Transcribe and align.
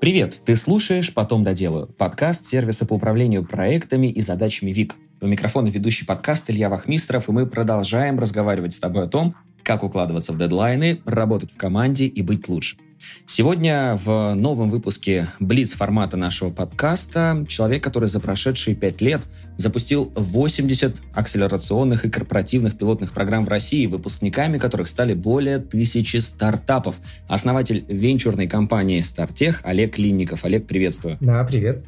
Привет! 0.00 0.40
Ты 0.46 0.56
слушаешь 0.56 1.12
«Потом 1.12 1.44
доделаю»— 1.44 1.86
подкаст 1.98 2.46
сервиса 2.46 2.86
по 2.86 2.94
управлению 2.94 3.44
проектами 3.44 4.06
и 4.06 4.22
задачами 4.22 4.70
ВИК. 4.70 4.96
У 5.20 5.26
микрофона 5.26 5.68
ведущий 5.68 6.06
подкаст 6.06 6.48
Илья 6.48 6.70
Вахмистров, 6.70 7.28
и 7.28 7.32
мы 7.32 7.46
продолжаем 7.46 8.18
разговаривать 8.18 8.72
с 8.72 8.78
тобой 8.78 9.04
о 9.04 9.08
том, 9.08 9.34
как 9.62 9.82
укладываться 9.82 10.32
в 10.32 10.38
дедлайны, 10.38 11.02
работать 11.04 11.52
в 11.52 11.58
команде 11.58 12.06
и 12.06 12.22
быть 12.22 12.48
лучше. 12.48 12.78
Сегодня 13.26 13.98
в 14.02 14.34
новом 14.34 14.70
выпуске 14.70 15.28
Блиц 15.38 15.72
формата 15.72 16.16
нашего 16.16 16.50
подкаста 16.50 17.44
человек, 17.48 17.82
который 17.82 18.08
за 18.08 18.20
прошедшие 18.20 18.74
пять 18.74 19.00
лет 19.00 19.20
запустил 19.56 20.12
80 20.16 20.96
акселерационных 21.14 22.04
и 22.04 22.10
корпоративных 22.10 22.76
пилотных 22.78 23.12
программ 23.12 23.44
в 23.44 23.48
России, 23.48 23.86
выпускниками 23.86 24.58
которых 24.58 24.88
стали 24.88 25.14
более 25.14 25.58
тысячи 25.58 26.16
стартапов. 26.16 26.96
Основатель 27.28 27.84
венчурной 27.88 28.48
компании 28.48 29.00
«Стартех» 29.00 29.60
Олег 29.64 29.98
Линников. 29.98 30.44
Олег, 30.44 30.66
приветствую. 30.66 31.16
Да, 31.20 31.44
привет. 31.44 31.84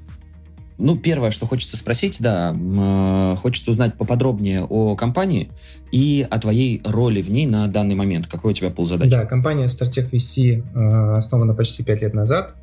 Ну, 0.82 0.96
первое, 0.96 1.30
что 1.30 1.46
хочется 1.46 1.76
спросить, 1.76 2.16
да, 2.18 2.52
э, 2.52 3.36
хочется 3.36 3.70
узнать 3.70 3.96
поподробнее 3.96 4.64
о 4.64 4.96
компании 4.96 5.48
и 5.92 6.26
о 6.28 6.40
твоей 6.40 6.82
роли 6.84 7.22
в 7.22 7.30
ней 7.30 7.46
на 7.46 7.68
данный 7.68 7.94
момент. 7.94 8.26
Какой 8.26 8.50
у 8.50 8.54
тебя 8.54 8.68
ползадач? 8.70 9.08
Да, 9.08 9.24
компания 9.24 9.66
StarTech 9.66 10.10
VC 10.10 10.64
э, 10.74 11.16
основана 11.16 11.54
почти 11.54 11.84
5 11.84 12.02
лет 12.02 12.14
назад. 12.14 12.56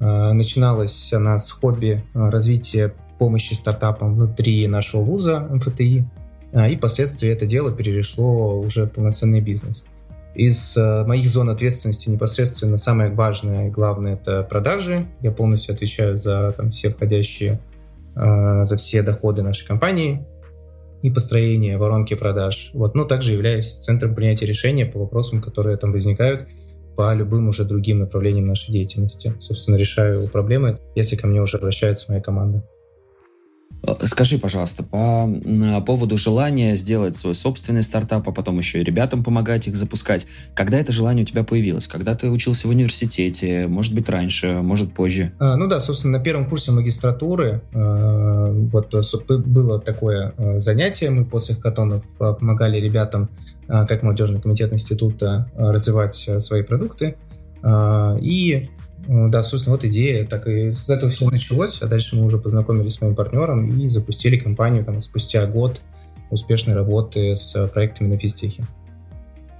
Э, 0.00 0.32
начиналась 0.32 1.14
она 1.14 1.38
с 1.38 1.50
хобби 1.50 2.04
э, 2.12 2.28
развития 2.28 2.92
помощи 3.18 3.54
стартапам 3.54 4.16
внутри 4.16 4.66
нашего 4.68 5.00
вуза 5.00 5.40
МФТИ, 5.40 6.04
э, 6.52 6.70
и 6.72 6.76
впоследствии 6.76 7.30
это 7.30 7.46
дело 7.46 7.72
перешло 7.72 8.60
уже 8.60 8.84
в 8.84 8.90
полноценный 8.90 9.40
бизнес. 9.40 9.86
Из 10.34 10.76
э, 10.76 11.04
моих 11.04 11.28
зон 11.28 11.50
ответственности 11.50 12.08
непосредственно 12.08 12.78
самое 12.78 13.12
важное 13.12 13.68
и 13.68 13.70
главное 13.70 14.14
это 14.14 14.42
продажи. 14.42 15.06
Я 15.20 15.30
полностью 15.30 15.74
отвечаю 15.74 16.16
за 16.16 16.52
там, 16.56 16.70
все 16.70 16.90
входящие, 16.90 17.60
э, 18.16 18.64
за 18.64 18.76
все 18.76 19.02
доходы 19.02 19.42
нашей 19.42 19.66
компании 19.66 20.26
и 21.02 21.10
построение 21.10 21.76
воронки 21.76 22.14
продаж. 22.14 22.70
Вот. 22.72 22.94
Но 22.94 23.04
также 23.04 23.32
являюсь 23.32 23.74
центром 23.74 24.14
принятия 24.14 24.46
решения 24.46 24.86
по 24.86 25.00
вопросам, 25.00 25.42
которые 25.42 25.76
там 25.76 25.92
возникают 25.92 26.48
по 26.96 27.12
любым 27.14 27.48
уже 27.48 27.64
другим 27.64 27.98
направлениям 27.98 28.46
нашей 28.46 28.72
деятельности. 28.72 29.34
Собственно, 29.40 29.76
решаю 29.76 30.26
проблемы, 30.28 30.78
если 30.94 31.16
ко 31.16 31.26
мне 31.26 31.42
уже 31.42 31.58
обращается 31.58 32.06
моя 32.10 32.22
команда. 32.22 32.64
Э, 33.82 34.06
скажи, 34.06 34.38
пожалуйста, 34.38 34.82
по 34.82 35.28
поводу 35.86 36.16
желания 36.16 36.76
сделать 36.76 37.16
свой 37.16 37.34
собственный 37.34 37.82
стартап, 37.82 38.28
а 38.28 38.32
потом 38.32 38.58
еще 38.58 38.80
и 38.80 38.84
ребятам 38.84 39.24
помогать 39.24 39.68
их 39.68 39.76
запускать. 39.76 40.26
Когда 40.54 40.78
это 40.78 40.92
желание 40.92 41.24
у 41.24 41.26
тебя 41.26 41.44
появилось? 41.44 41.86
Когда 41.86 42.14
ты 42.14 42.30
учился 42.30 42.68
в 42.68 42.70
университете? 42.70 43.66
Может 43.66 43.94
быть, 43.94 44.08
раньше, 44.08 44.60
может, 44.62 44.92
позже? 44.92 45.32
А, 45.38 45.56
ну 45.56 45.66
да, 45.66 45.80
собственно, 45.80 46.18
на 46.18 46.24
первом 46.24 46.48
курсе 46.48 46.72
магистратуры 46.72 47.62
вот 47.72 48.94
было 49.28 49.80
такое 49.80 50.34
занятие. 50.58 51.10
Мы 51.10 51.24
после 51.24 51.54
хакатонов 51.54 52.04
помогали 52.18 52.78
ребятам, 52.78 53.28
как 53.66 54.02
молодежный 54.02 54.40
комитет 54.40 54.72
института, 54.72 55.50
развивать 55.56 56.28
свои 56.38 56.62
продукты. 56.62 57.16
И 58.20 58.68
Э, 58.82 58.91
да, 59.08 59.42
собственно, 59.42 59.76
вот 59.76 59.84
идея, 59.84 60.24
так 60.26 60.46
и 60.46 60.72
с 60.72 60.88
этого 60.88 61.10
все 61.10 61.28
началось, 61.28 61.80
а 61.82 61.86
дальше 61.86 62.16
мы 62.16 62.24
уже 62.24 62.38
познакомились 62.38 62.94
с 62.94 63.00
моим 63.00 63.14
партнером 63.14 63.68
и 63.78 63.88
запустили 63.88 64.36
компанию 64.36 64.84
там 64.84 65.02
спустя 65.02 65.46
год 65.46 65.80
успешной 66.30 66.74
работы 66.74 67.36
с 67.36 67.66
проектами 67.68 68.08
на 68.08 68.18
физтехе. 68.18 68.64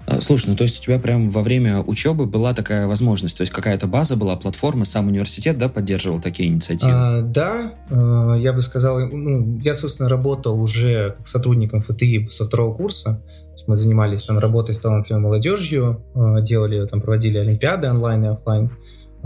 А, 0.05 0.21
слушай, 0.21 0.49
ну 0.49 0.57
то 0.57 0.65
есть 0.65 0.81
у 0.81 0.83
тебя 0.83 0.99
прям 0.99 1.31
во 1.31 1.43
время 1.43 1.81
учебы 1.81 2.27
была 2.27 2.55
такая 2.55 2.87
возможность, 2.87 3.37
то 3.37 3.43
есть 3.43 3.53
какая-то 3.53 3.87
база 3.87 4.17
была, 4.17 4.37
платформа, 4.37 4.85
сам 4.85 5.07
университет, 5.09 5.59
да, 5.59 5.69
поддерживал 5.69 6.21
такие 6.21 6.49
инициативы? 6.49 6.93
А, 6.93 7.23
да, 7.23 7.75
э, 7.89 8.37
я 8.41 8.53
бы 8.53 8.63
сказал, 8.63 8.99
ну, 8.99 9.59
я, 9.61 9.75
собственно, 9.75 10.09
работал 10.09 10.61
уже 10.61 11.15
как 11.19 11.27
сотрудником 11.29 11.83
ФТИ 11.83 12.29
со 12.31 12.47
второго 12.47 12.75
курса, 12.75 13.23
мы 13.69 13.77
занимались 13.77 14.25
там 14.25 14.39
работой 14.39 14.75
с 14.75 14.81
талантливой 14.81 15.23
молодежью, 15.23 16.03
э, 16.15 16.43
делали, 16.43 16.85
там 16.87 17.01
проводили 17.01 17.39
олимпиады 17.39 17.89
онлайн 17.89 18.25
и 18.25 18.29
офлайн, 18.29 18.71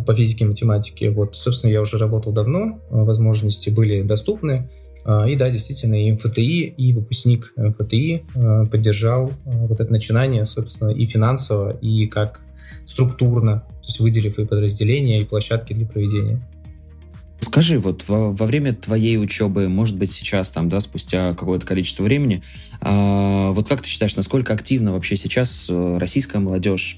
по 0.04 0.14
физике 0.14 0.44
и 0.44 0.48
математике. 0.48 1.10
Вот, 1.10 1.36
собственно, 1.36 1.70
я 1.70 1.80
уже 1.80 1.98
работал 1.98 2.32
давно, 2.32 2.80
а, 2.90 3.04
возможности 3.04 3.70
были 3.70 4.02
доступны. 4.02 4.68
А, 5.04 5.28
и 5.28 5.36
да, 5.36 5.50
действительно, 5.50 5.94
и 5.94 6.12
МФТИ, 6.12 6.74
и 6.76 6.92
выпускник 6.92 7.52
МФТИ 7.56 8.24
а, 8.34 8.66
поддержал 8.66 9.32
вот 9.44 9.80
это 9.80 9.90
начинание, 9.90 10.46
собственно, 10.46 10.90
и 10.90 11.06
финансово, 11.06 11.70
и 11.70 12.06
как 12.06 12.40
структурно, 12.84 13.60
то 13.60 13.86
есть 13.86 14.00
выделив 14.00 14.38
и 14.38 14.44
подразделения, 14.44 15.20
и 15.20 15.24
площадки 15.24 15.72
для 15.72 15.86
проведения. 15.86 16.42
Скажи, 17.40 17.78
вот 17.78 18.04
во, 18.08 18.32
во 18.32 18.46
время 18.46 18.72
твоей 18.74 19.18
учебы, 19.18 19.68
может 19.68 19.96
быть, 19.96 20.10
сейчас, 20.10 20.50
там, 20.50 20.68
да, 20.68 20.80
спустя 20.80 21.34
какое-то 21.34 21.66
количество 21.66 22.02
времени, 22.02 22.42
э, 22.80 23.50
вот 23.52 23.68
как 23.68 23.82
ты 23.82 23.88
считаешь, 23.88 24.16
насколько 24.16 24.54
активно 24.54 24.92
вообще 24.92 25.16
сейчас 25.16 25.66
э, 25.68 25.98
российская 25.98 26.38
молодежь 26.38 26.96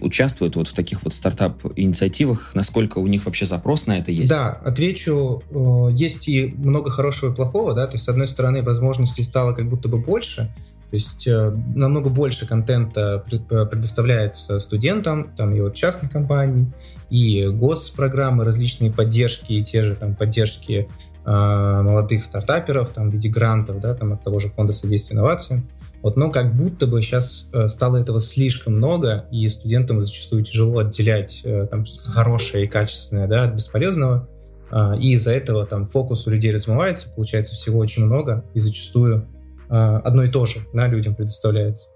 участвует 0.00 0.56
вот 0.56 0.68
в 0.68 0.72
таких 0.72 1.02
вот 1.04 1.14
стартап-инициативах, 1.14 2.54
насколько 2.54 2.98
у 2.98 3.06
них 3.06 3.26
вообще 3.26 3.46
запрос 3.46 3.86
на 3.86 3.98
это 3.98 4.10
есть? 4.10 4.28
Да, 4.28 4.50
отвечу, 4.50 5.42
э, 5.50 5.88
есть 5.92 6.28
и 6.28 6.54
много 6.56 6.90
хорошего 6.90 7.32
и 7.32 7.34
плохого, 7.34 7.74
да, 7.74 7.86
то 7.86 7.94
есть, 7.94 8.04
с 8.04 8.08
одной 8.08 8.26
стороны, 8.26 8.62
возможностей 8.62 9.22
стало 9.22 9.52
как 9.52 9.68
будто 9.68 9.88
бы 9.88 9.98
больше, 9.98 10.54
то 10.90 10.96
есть 10.96 11.26
э, 11.26 11.50
намного 11.74 12.08
больше 12.08 12.46
контента 12.46 13.24
предоставляется 13.28 14.60
студентам, 14.60 15.32
там 15.36 15.54
и 15.54 15.60
от 15.60 15.74
частных 15.74 16.12
компаний, 16.12 16.72
и 17.10 17.48
госпрограммы, 17.48 18.44
различные 18.44 18.92
поддержки, 18.92 19.54
и 19.54 19.64
те 19.64 19.82
же 19.82 19.96
там 19.96 20.14
поддержки 20.14 20.88
э, 21.24 21.30
молодых 21.30 22.22
стартаперов, 22.22 22.90
там 22.90 23.10
в 23.10 23.12
виде 23.12 23.28
грантов, 23.28 23.80
да, 23.80 23.94
там 23.94 24.12
от 24.12 24.22
того 24.22 24.38
же 24.38 24.50
фонда 24.50 24.72
содействия 24.72 25.16
инновациям. 25.16 25.68
Вот, 26.04 26.16
но 26.16 26.30
как 26.30 26.54
будто 26.54 26.86
бы 26.86 27.00
сейчас 27.00 27.48
э, 27.54 27.66
стало 27.66 27.96
этого 27.96 28.20
слишком 28.20 28.76
много, 28.76 29.26
и 29.32 29.48
студентам 29.48 30.04
зачастую 30.04 30.44
тяжело 30.44 30.80
отделять 30.80 31.40
э, 31.44 31.66
там 31.70 31.86
что-то 31.86 32.10
хорошее 32.10 32.66
и 32.66 32.68
качественное, 32.68 33.26
да, 33.26 33.44
от 33.44 33.54
бесполезного. 33.54 34.28
Э, 34.70 34.98
и 35.00 35.14
из-за 35.14 35.32
этого 35.32 35.64
там 35.64 35.86
фокус 35.86 36.26
у 36.26 36.30
людей 36.30 36.52
размывается, 36.52 37.10
получается 37.10 37.54
всего 37.54 37.78
очень 37.78 38.04
много, 38.04 38.44
и 38.52 38.60
зачастую 38.60 39.26
а, 39.70 39.98
одно 40.00 40.24
и 40.24 40.28
то 40.28 40.44
же 40.46 40.60
да, 40.72 40.86
людям 40.88 41.14
предоставляется. 41.14 41.88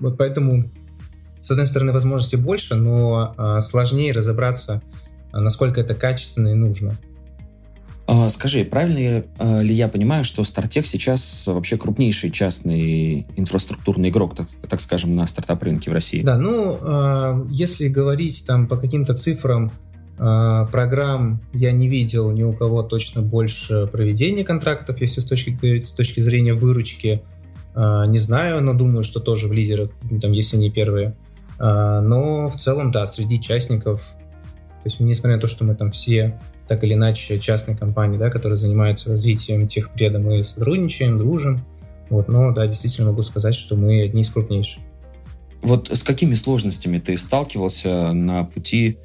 Вот 0.00 0.16
поэтому, 0.16 0.70
с 1.40 1.50
одной 1.50 1.66
стороны, 1.66 1.92
возможностей 1.92 2.36
больше, 2.36 2.74
но 2.74 3.34
а, 3.36 3.60
сложнее 3.60 4.12
разобраться, 4.12 4.82
а, 5.30 5.40
насколько 5.40 5.80
это 5.80 5.94
качественно 5.94 6.48
и 6.48 6.54
нужно. 6.54 6.94
Скажи, 8.28 8.64
правильно 8.64 9.24
ли 9.62 9.74
я 9.74 9.88
понимаю, 9.88 10.24
что 10.24 10.44
Стартех 10.44 10.86
сейчас 10.86 11.46
вообще 11.46 11.76
крупнейший 11.76 12.30
частный 12.30 13.26
инфраструктурный 13.36 14.10
игрок, 14.10 14.34
так, 14.34 14.48
так 14.68 14.80
скажем, 14.80 15.14
на 15.14 15.26
стартап-рынке 15.26 15.90
в 15.90 15.94
России? 15.94 16.22
Да, 16.22 16.36
ну, 16.36 17.46
если 17.48 17.88
говорить 17.88 18.44
там 18.46 18.66
по 18.66 18.76
каким-то 18.76 19.14
цифрам, 19.14 19.70
а, 20.24 20.66
программ 20.66 21.40
я 21.52 21.72
не 21.72 21.88
видел 21.88 22.30
ни 22.30 22.44
у 22.44 22.52
кого 22.52 22.84
точно 22.84 23.22
больше 23.22 23.88
проведения 23.90 24.44
контрактов, 24.44 25.00
если 25.00 25.20
с 25.20 25.24
точки, 25.24 25.80
с 25.80 25.92
точки 25.92 26.20
зрения 26.20 26.54
выручки. 26.54 27.22
А, 27.74 28.06
не 28.06 28.18
знаю, 28.18 28.62
но 28.62 28.74
думаю, 28.74 29.02
что 29.02 29.18
тоже 29.18 29.48
в 29.48 29.52
лидерах, 29.52 29.90
там, 30.20 30.30
если 30.30 30.56
не 30.58 30.70
первые. 30.70 31.16
А, 31.58 32.00
но 32.00 32.48
в 32.48 32.54
целом, 32.56 32.92
да, 32.92 33.06
среди 33.06 33.40
частников, 33.40 34.14
то 34.14 34.84
есть 34.84 35.00
несмотря 35.00 35.36
на 35.36 35.40
то, 35.40 35.48
что 35.48 35.64
мы 35.64 35.74
там 35.74 35.90
все 35.90 36.40
так 36.72 36.82
или 36.84 36.94
иначе 36.94 37.38
частные 37.38 37.76
компании, 37.76 38.16
да, 38.16 38.30
которые 38.30 38.56
занимаются 38.56 39.10
развитием 39.10 39.68
техпреда, 39.68 40.18
мы 40.18 40.42
сотрудничаем, 40.42 41.18
дружим. 41.18 41.60
Вот, 42.08 42.28
но 42.28 42.50
да, 42.50 42.66
действительно 42.66 43.10
могу 43.10 43.22
сказать, 43.22 43.54
что 43.54 43.76
мы 43.76 44.02
одни 44.02 44.22
из 44.22 44.30
крупнейших. 44.30 44.82
Вот 45.60 45.90
с 45.90 46.02
какими 46.02 46.32
сложностями 46.32 46.98
ты 46.98 47.18
сталкивался 47.18 48.14
на 48.14 48.44
пути 48.44 48.96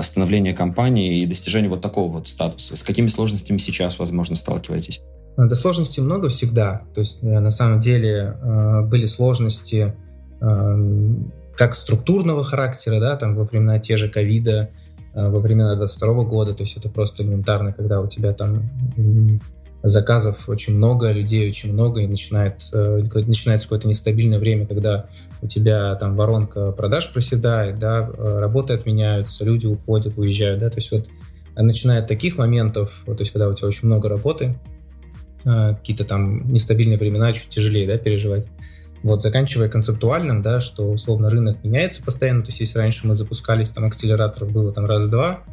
становления 0.00 0.54
компании 0.54 1.22
и 1.22 1.26
достижения 1.26 1.68
вот 1.68 1.82
такого 1.82 2.12
вот 2.12 2.28
статуса? 2.28 2.76
С 2.76 2.84
какими 2.84 3.08
сложностями 3.08 3.58
сейчас, 3.58 3.98
возможно, 3.98 4.36
сталкиваетесь? 4.36 5.00
Да 5.36 5.54
сложностей 5.56 6.00
много 6.00 6.28
всегда. 6.28 6.82
То 6.94 7.00
есть 7.00 7.24
э, 7.24 7.40
на 7.40 7.50
самом 7.50 7.80
деле 7.80 8.36
э, 8.40 8.82
были 8.82 9.06
сложности 9.06 9.96
э, 10.40 11.14
как 11.56 11.74
структурного 11.74 12.44
характера, 12.44 13.00
да, 13.00 13.16
там 13.16 13.34
во 13.34 13.42
времена 13.42 13.80
те 13.80 13.96
же 13.96 14.08
ковида, 14.08 14.70
во 15.16 15.40
времена 15.40 15.74
22 15.76 16.24
года, 16.24 16.54
то 16.54 16.62
есть 16.62 16.76
это 16.76 16.88
просто 16.88 17.22
элементарно, 17.22 17.72
когда 17.72 18.00
у 18.00 18.06
тебя 18.06 18.32
там 18.32 18.62
заказов 19.82 20.48
очень 20.48 20.76
много, 20.76 21.10
людей 21.10 21.48
очень 21.48 21.72
много, 21.72 22.00
и 22.00 22.06
начинает, 22.06 22.68
начинается 22.72 23.66
какое-то 23.66 23.88
нестабильное 23.88 24.38
время, 24.38 24.66
когда 24.66 25.06
у 25.42 25.46
тебя 25.46 25.94
там 25.96 26.16
воронка 26.16 26.72
продаж 26.72 27.12
проседает, 27.12 27.78
да, 27.78 28.10
э, 28.12 28.38
работы 28.38 28.74
отменяются, 28.74 29.44
люди 29.44 29.66
уходят, 29.66 30.16
уезжают, 30.16 30.60
да, 30.60 30.70
то 30.70 30.76
есть 30.76 30.90
вот 30.90 31.08
начиная 31.56 32.00
от 32.00 32.08
таких 32.08 32.36
моментов, 32.36 33.02
то 33.06 33.16
есть 33.18 33.30
когда 33.32 33.48
у 33.48 33.54
тебя 33.54 33.68
очень 33.68 33.86
много 33.86 34.08
работы, 34.08 34.58
э, 35.44 35.74
какие-то 35.74 36.04
там 36.04 36.52
нестабильные 36.52 36.98
времена, 36.98 37.32
чуть 37.32 37.48
тяжелее, 37.48 37.86
да, 37.86 37.98
переживать. 37.98 38.46
Вот, 39.06 39.22
заканчивая 39.22 39.68
концептуальным, 39.68 40.42
да, 40.42 40.58
что 40.58 40.90
условно 40.90 41.30
рынок 41.30 41.62
меняется 41.62 42.02
постоянно, 42.02 42.42
то 42.42 42.48
есть 42.48 42.58
если 42.58 42.80
раньше 42.80 43.06
мы 43.06 43.14
запускались, 43.14 43.70
там 43.70 43.84
акселераторов 43.84 44.50
было 44.50 44.72
там 44.72 44.84
раз-два, 44.84 45.44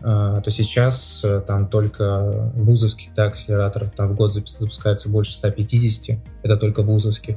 то 0.00 0.42
сейчас 0.46 1.22
там 1.46 1.68
только 1.68 2.50
вузовских 2.54 3.12
да, 3.12 3.26
акселераторов 3.26 3.90
там 3.90 4.08
в 4.08 4.16
год 4.16 4.32
запускается 4.32 5.10
больше 5.10 5.34
150, 5.34 6.18
это 6.42 6.56
только 6.56 6.80
вузовских. 6.80 7.36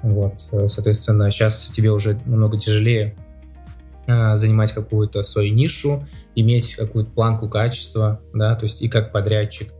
Вот, 0.00 0.48
соответственно, 0.66 1.30
сейчас 1.30 1.66
тебе 1.66 1.90
уже 1.90 2.18
намного 2.24 2.58
тяжелее 2.58 3.16
занимать 4.06 4.72
какую-то 4.72 5.24
свою 5.24 5.52
нишу, 5.52 6.08
иметь 6.34 6.74
какую-то 6.74 7.10
планку 7.10 7.50
качества, 7.50 8.22
да, 8.32 8.54
то 8.56 8.64
есть 8.64 8.80
и 8.80 8.88
как 8.88 9.12
подрядчик, 9.12 9.74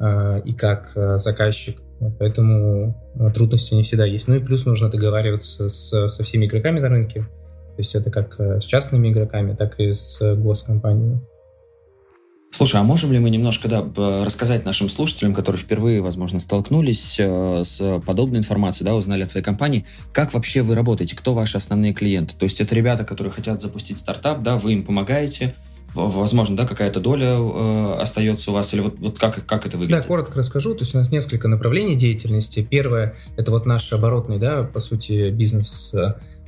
и 0.00 0.54
как 0.54 0.92
заказчик. 1.16 1.78
Поэтому 2.18 2.96
трудности 3.34 3.74
не 3.74 3.82
всегда 3.82 4.06
есть. 4.06 4.28
Ну 4.28 4.34
и 4.34 4.40
плюс 4.40 4.66
нужно 4.66 4.90
договариваться 4.90 5.68
с, 5.68 6.08
со 6.08 6.22
всеми 6.22 6.46
игроками 6.46 6.80
на 6.80 6.88
рынке. 6.88 7.20
То 7.20 7.78
есть 7.78 7.94
это 7.94 8.10
как 8.10 8.38
э, 8.38 8.60
с 8.60 8.64
частными 8.64 9.10
игроками, 9.10 9.54
так 9.54 9.80
и 9.80 9.92
с 9.92 10.20
госкомпаниями. 10.36 11.20
Слушай, 12.54 12.82
а 12.82 12.82
можем 12.82 13.12
ли 13.12 13.18
мы 13.18 13.30
немножко 13.30 13.66
да, 13.66 13.82
рассказать 14.24 14.66
нашим 14.66 14.90
слушателям, 14.90 15.32
которые 15.32 15.58
впервые, 15.58 16.02
возможно, 16.02 16.38
столкнулись 16.38 17.16
э, 17.18 17.62
с 17.64 18.00
подобной 18.04 18.40
информацией, 18.40 18.84
да, 18.84 18.94
узнали 18.94 19.22
о 19.22 19.26
твоей 19.26 19.42
компании, 19.42 19.86
как 20.12 20.34
вообще 20.34 20.60
вы 20.60 20.74
работаете, 20.74 21.16
кто 21.16 21.32
ваши 21.32 21.56
основные 21.56 21.94
клиенты? 21.94 22.34
То 22.38 22.44
есть 22.44 22.60
это 22.60 22.74
ребята, 22.74 23.04
которые 23.04 23.32
хотят 23.32 23.62
запустить 23.62 23.96
стартап, 23.96 24.42
да, 24.42 24.58
вы 24.58 24.74
им 24.74 24.84
помогаете, 24.84 25.54
возможно, 25.94 26.56
да, 26.56 26.66
какая-то 26.66 27.00
доля 27.00 27.36
э, 27.38 27.94
остается 28.00 28.50
у 28.50 28.54
вас, 28.54 28.72
или 28.74 28.80
вот, 28.80 28.98
вот 28.98 29.18
как, 29.18 29.44
как 29.46 29.66
это 29.66 29.76
выглядит? 29.76 30.02
Да, 30.02 30.06
коротко 30.06 30.38
расскажу. 30.38 30.74
То 30.74 30.82
есть 30.82 30.94
у 30.94 30.98
нас 30.98 31.10
несколько 31.10 31.48
направлений 31.48 31.96
деятельности. 31.96 32.66
Первое— 32.68 33.14
это 33.36 33.50
вот 33.50 33.66
наш 33.66 33.92
оборотный, 33.92 34.38
да, 34.38 34.62
по 34.62 34.80
сути, 34.80 35.30
бизнес. 35.30 35.92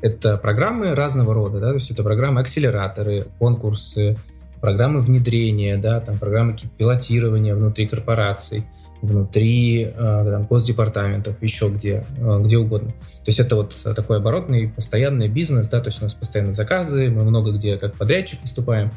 Это 0.02 0.36
программы 0.36 0.94
разного 0.94 1.32
рода, 1.32 1.60
да, 1.60 1.68
то 1.68 1.74
есть 1.74 1.90
это 1.90 2.02
программы 2.02 2.42
акселераторы, 2.42 3.26
конкурсы, 3.38 4.18
программы 4.60 5.00
внедрения, 5.00 5.76
да, 5.76 6.00
там 6.00 6.18
программы 6.18 6.56
пилотирования 6.76 7.54
внутри 7.54 7.86
корпораций, 7.86 8.66
внутри 9.02 9.82
э, 9.82 9.92
там, 9.94 10.44
госдепартаментов, 10.44 11.42
еще 11.42 11.68
где, 11.68 12.04
э, 12.16 12.40
где 12.42 12.58
угодно. 12.58 12.90
То 12.90 13.26
есть 13.26 13.40
это 13.40 13.56
вот 13.56 13.76
такой 13.82 14.18
оборотный, 14.18 14.68
постоянный 14.68 15.28
бизнес, 15.28 15.68
да, 15.68 15.80
то 15.80 15.88
есть 15.88 16.00
у 16.00 16.04
нас 16.04 16.14
постоянно 16.14 16.54
заказы, 16.54 17.10
мы 17.10 17.24
много 17.24 17.52
где 17.52 17.76
как 17.76 17.94
подрядчик 17.94 18.40
выступаем, 18.40 18.90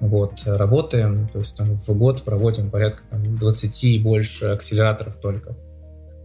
вот, 0.00 0.42
работаем, 0.44 1.28
то 1.28 1.38
есть 1.38 1.56
там 1.56 1.78
в 1.78 1.88
год 1.90 2.22
проводим 2.22 2.70
порядка 2.70 3.02
там, 3.10 3.36
20 3.36 3.84
и 3.84 3.98
больше 3.98 4.46
акселераторов 4.46 5.16
только. 5.16 5.56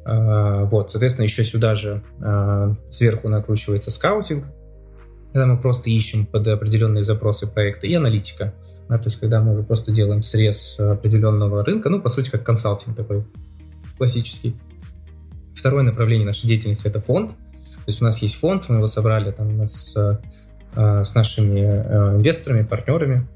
А, 0.04 0.66
вот, 0.66 0.92
соответственно, 0.92 1.26
еще 1.26 1.44
сюда 1.44 1.76
же 1.76 2.04
а, 2.22 2.74
сверху 2.90 3.30
накручивается 3.30 3.92
скаутинг, 3.92 4.46
когда 5.32 5.46
мы 5.46 5.58
просто 5.58 5.90
ищем 5.90 6.26
под 6.26 6.48
определенные 6.48 7.04
запросы 7.04 7.48
проекта, 7.48 7.88
и 7.88 7.94
аналитика. 7.94 8.54
Да, 8.90 8.98
то 8.98 9.06
есть, 9.06 9.20
когда 9.20 9.42
мы 9.42 9.54
уже 9.54 9.64
просто 9.64 9.92
делаем 9.92 10.22
срез 10.22 10.78
определенного 10.78 11.64
рынка, 11.64 11.90
ну, 11.90 12.02
по 12.02 12.10
сути, 12.10 12.30
как 12.30 12.44
консалтинг 12.44 12.98
такой 12.98 13.26
классический. 13.98 14.58
Второе 15.56 15.84
направление 15.84 16.26
нашей 16.26 16.48
деятельности– 16.48 16.88
это 16.88 17.00
фонд. 17.00 17.32
То 17.32 17.88
есть 17.88 18.02
у 18.02 18.06
нас 18.06 18.22
есть 18.22 18.36
фонд, 18.36 18.68
мы 18.68 18.78
его 18.78 18.88
собрали 18.88 19.32
там 19.32 19.62
с, 19.66 19.96
а, 20.76 21.04
с 21.04 21.16
нашими 21.16 21.62
инвесторами, 21.62 22.64
партнерами, 22.64 23.28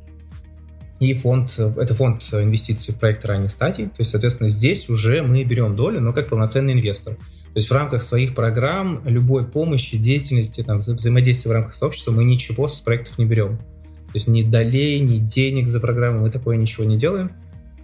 и 0.99 1.13
фонд, 1.13 1.59
это 1.59 1.93
фонд 1.93 2.23
инвестиций 2.31 2.93
в 2.93 2.97
проект 2.97 3.25
ранней 3.25 3.49
стадии. 3.49 3.83
То 3.83 3.99
есть, 3.99 4.11
соответственно, 4.11 4.49
здесь 4.49 4.89
уже 4.89 5.21
мы 5.23 5.43
берем 5.43 5.75
долю, 5.75 5.99
но 5.99 6.13
как 6.13 6.29
полноценный 6.29 6.73
инвестор. 6.73 7.15
То 7.15 7.59
есть 7.59 7.69
в 7.69 7.73
рамках 7.73 8.03
своих 8.03 8.35
программ, 8.35 9.01
любой 9.05 9.45
помощи, 9.45 9.97
деятельности, 9.97 10.61
там, 10.61 10.77
вза 10.79 10.93
взаимодействия 10.93 11.49
в 11.49 11.53
рамках 11.53 11.75
сообщества 11.75 12.11
мы 12.11 12.23
ничего 12.23 12.67
с 12.67 12.79
проектов 12.79 13.17
не 13.17 13.25
берем. 13.25 13.57
То 13.57 14.15
есть 14.15 14.27
ни 14.27 14.43
долей, 14.43 14.99
ни 14.99 15.17
денег 15.17 15.67
за 15.67 15.79
программу, 15.79 16.21
мы 16.21 16.31
такое 16.31 16.57
ничего 16.57 16.85
не 16.85 16.97
делаем. 16.97 17.31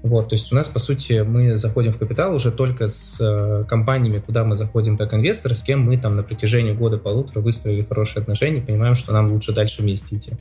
Вот, 0.04 0.30
то 0.30 0.34
есть 0.36 0.52
у 0.52 0.56
нас, 0.56 0.68
по 0.68 0.80
сути, 0.80 1.24
мы 1.26 1.58
заходим 1.58 1.94
в 1.94 1.98
капитал 1.98 2.34
уже 2.34 2.52
только 2.52 2.90
с 2.90 3.18
э, 3.22 3.66
компаниями, 3.68 4.18
куда 4.18 4.44
мы 4.44 4.58
заходим 4.58 4.98
как 4.98 5.14
инвесторы, 5.14 5.54
с 5.54 5.62
кем 5.62 5.82
мы 5.82 5.96
там 5.98 6.16
на 6.16 6.24
протяжении 6.24 6.72
года-полутора 6.72 7.40
выстроили 7.40 7.84
хорошие 7.84 8.22
отношения, 8.22 8.62
понимаем, 8.62 8.96
что 8.96 9.14
нам 9.14 9.32
лучше 9.32 9.54
дальше 9.54 9.84
вместе 9.84 10.16
идти. 10.16 10.32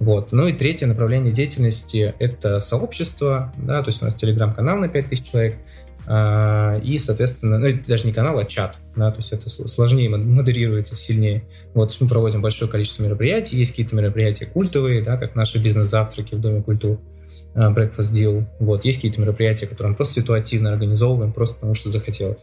Вот. 0.00 0.32
Ну 0.32 0.48
и 0.48 0.54
третье 0.54 0.86
направление 0.86 1.32
деятельности— 1.32 2.14
это 2.18 2.58
сообщество, 2.58 3.52
да, 3.58 3.82
то 3.82 3.90
есть 3.90 4.00
у 4.00 4.06
нас 4.06 4.14
телеграм-канал 4.14 4.78
на 4.78 4.88
5000 4.88 5.30
человек, 5.30 5.58
а, 6.06 6.78
и, 6.82 6.96
соответственно, 6.96 7.58
ну, 7.58 7.66
это 7.66 7.86
даже 7.86 8.06
не 8.06 8.14
канал, 8.14 8.38
а 8.38 8.46
чат, 8.46 8.78
да, 8.96 9.10
то 9.10 9.18
есть 9.18 9.32
это 9.32 9.50
сложнее 9.50 10.08
модерируется, 10.08 10.96
сильнее. 10.96 11.44
Вот, 11.74 11.94
мы 12.00 12.08
проводим 12.08 12.40
большое 12.40 12.70
количество 12.70 13.02
мероприятий, 13.02 13.58
есть 13.58 13.72
какие-то 13.72 13.94
мероприятия 13.94 14.46
культовые, 14.46 15.02
да, 15.02 15.18
как 15.18 15.34
наши 15.34 15.62
бизнес-завтраки 15.62 16.34
в 16.34 16.40
Доме 16.40 16.62
культуры, 16.62 16.98
breakfast 17.54 18.12
deal. 18.12 18.44
Вот, 18.58 18.84
есть 18.84 18.98
какие-то 18.98 19.20
мероприятия, 19.20 19.66
которые 19.66 19.90
мы 19.90 19.96
просто 19.96 20.20
ситуативно 20.20 20.72
организовываем, 20.72 21.32
просто 21.32 21.56
потому 21.56 21.74
что 21.74 21.90
захотелось. 21.90 22.40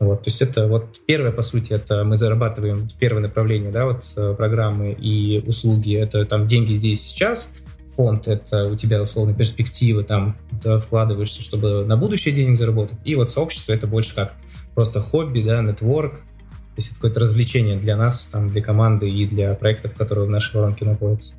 Вот, 0.00 0.22
то 0.22 0.28
есть 0.28 0.42
это 0.42 0.66
вот 0.66 0.96
первое, 1.06 1.32
по 1.32 1.42
сути, 1.42 1.72
это 1.72 2.04
мы 2.04 2.16
зарабатываем 2.16 2.88
первое 2.98 3.22
направление, 3.22 3.70
да, 3.70 3.86
вот 3.86 4.04
э, 4.16 4.34
программы 4.36 4.92
и 4.92 5.42
услуги, 5.46 5.96
это 5.96 6.24
там 6.24 6.46
деньги 6.46 6.72
здесь 6.72 7.02
сейчас, 7.02 7.50
фонд— 7.96 8.26
это 8.28 8.66
у 8.66 8.76
тебя, 8.76 9.02
условно, 9.02 9.34
перспективы, 9.34 10.04
там, 10.04 10.36
ты 10.62 10.78
вкладываешься, 10.78 11.42
чтобы 11.42 11.84
на 11.84 11.96
будущее 11.96 12.34
денег 12.34 12.56
заработать, 12.56 12.98
и 13.04 13.14
вот 13.14 13.28
сообщество— 13.28 13.72
это 13.74 13.86
больше 13.86 14.14
как 14.14 14.34
просто 14.74 15.00
хобби, 15.00 15.42
да, 15.42 15.60
нетворк, 15.62 16.12
то 16.12 16.80
есть 16.80 16.88
это 16.88 16.94
какое-то 16.96 17.20
развлечение 17.20 17.76
для 17.76 17.96
нас, 17.96 18.26
там, 18.26 18.48
для 18.48 18.62
команды 18.62 19.10
и 19.10 19.26
для 19.26 19.54
проектов, 19.54 19.94
которые 19.94 20.26
в 20.26 20.30
нашей 20.30 20.54
воронке 20.54 20.84
находятся. 20.84 21.34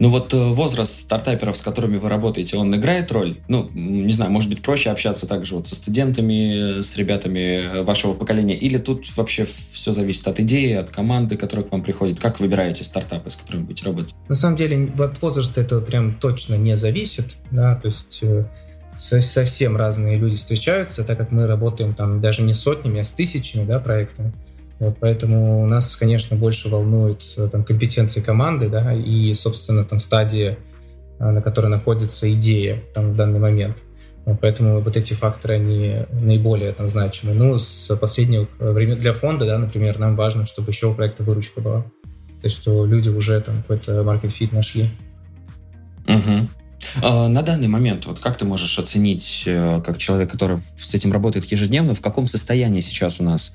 Ну 0.00 0.08
вот 0.08 0.32
э, 0.32 0.36
возраст 0.38 0.98
стартаперов, 0.98 1.58
с 1.58 1.60
которыми 1.60 1.98
вы 1.98 2.08
работаете, 2.08 2.56
он 2.56 2.74
играет 2.74 3.12
роль? 3.12 3.36
Ну, 3.48 3.68
не 3.74 4.12
знаю, 4.14 4.32
может 4.32 4.48
быть, 4.48 4.62
проще 4.62 4.88
общаться 4.88 5.26
также 5.28 5.54
вот 5.54 5.66
со 5.66 5.76
студентами, 5.76 6.80
с 6.80 6.96
ребятами 6.96 7.82
вашего 7.82 8.14
поколения? 8.14 8.56
Или 8.56 8.78
тут 8.78 9.14
вообще 9.14 9.46
все 9.74 9.92
зависит 9.92 10.26
от 10.26 10.40
идеи, 10.40 10.72
от 10.72 10.90
команды, 10.90 11.36
которая 11.36 11.66
к 11.66 11.70
вам 11.70 11.82
приходит? 11.82 12.18
Как 12.18 12.40
выбираете 12.40 12.82
стартапы, 12.82 13.28
с 13.28 13.36
которыми 13.36 13.64
будете 13.64 13.84
работать? 13.84 14.14
На 14.26 14.34
самом 14.34 14.56
деле 14.56 14.90
от 14.98 15.20
возраста 15.20 15.60
это 15.60 15.80
прям 15.82 16.14
точно 16.14 16.54
не 16.54 16.78
зависит, 16.78 17.36
да, 17.50 17.74
то 17.74 17.88
есть 17.88 18.20
э, 18.22 18.46
совсем 18.96 19.76
разные 19.76 20.16
люди 20.16 20.36
встречаются, 20.36 21.04
так 21.04 21.18
как 21.18 21.30
мы 21.30 21.46
работаем 21.46 21.92
там 21.92 22.22
даже 22.22 22.40
не 22.40 22.54
сотнями, 22.54 23.00
а 23.00 23.04
с 23.04 23.12
тысячами 23.12 23.66
да, 23.66 23.78
проектами. 23.78 24.32
Вот, 24.80 24.96
поэтому 24.98 25.66
нас, 25.66 25.94
конечно, 25.94 26.36
больше 26.36 26.70
волнуют 26.70 27.22
э, 27.36 27.48
там, 27.52 27.64
компетенции 27.64 28.22
команды, 28.22 28.70
да, 28.70 28.94
и, 28.94 29.32
собственно, 29.34 29.84
там 29.84 29.98
стадия, 29.98 30.58
э, 31.18 31.30
на 31.30 31.42
которой 31.42 31.66
находится 31.66 32.32
идея 32.32 32.82
там, 32.94 33.12
в 33.12 33.16
данный 33.16 33.38
момент. 33.38 33.76
Поэтому 34.40 34.80
вот 34.80 34.96
эти 34.96 35.12
факторы, 35.12 35.54
они 35.56 35.96
наиболее 36.12 36.72
там, 36.72 36.88
значимы. 36.88 37.34
Ну, 37.34 37.58
с 37.58 37.94
последнего 37.96 38.48
времени 38.58 38.96
для 38.96 39.12
фонда, 39.12 39.44
да, 39.44 39.58
например, 39.58 39.98
нам 39.98 40.16
важно, 40.16 40.46
чтобы 40.46 40.70
еще 40.70 40.86
у 40.88 40.94
проекта 40.94 41.24
выручка 41.24 41.60
была. 41.60 41.82
То 42.40 42.46
есть, 42.46 42.56
что 42.56 42.86
люди 42.86 43.10
уже 43.10 43.40
там 43.40 43.56
какой-то 43.56 44.02
market 44.02 44.35
fit 44.35 44.52
нашли. 44.52 44.90
Угу. 46.06 46.48
На 47.02 47.42
данный 47.42 47.68
момент, 47.68 48.06
вот 48.06 48.20
как 48.20 48.36
ты 48.36 48.44
можешь 48.44 48.78
оценить, 48.78 49.42
э, 49.46 49.82
как 49.84 49.98
человек, 49.98 50.30
который 50.30 50.58
с 50.78 50.94
этим 50.94 51.12
работает 51.12 51.44
ежедневно, 51.46 51.94
в 51.94 52.00
каком 52.00 52.26
состоянии 52.26 52.80
сейчас 52.80 53.20
у 53.20 53.24
нас 53.24 53.52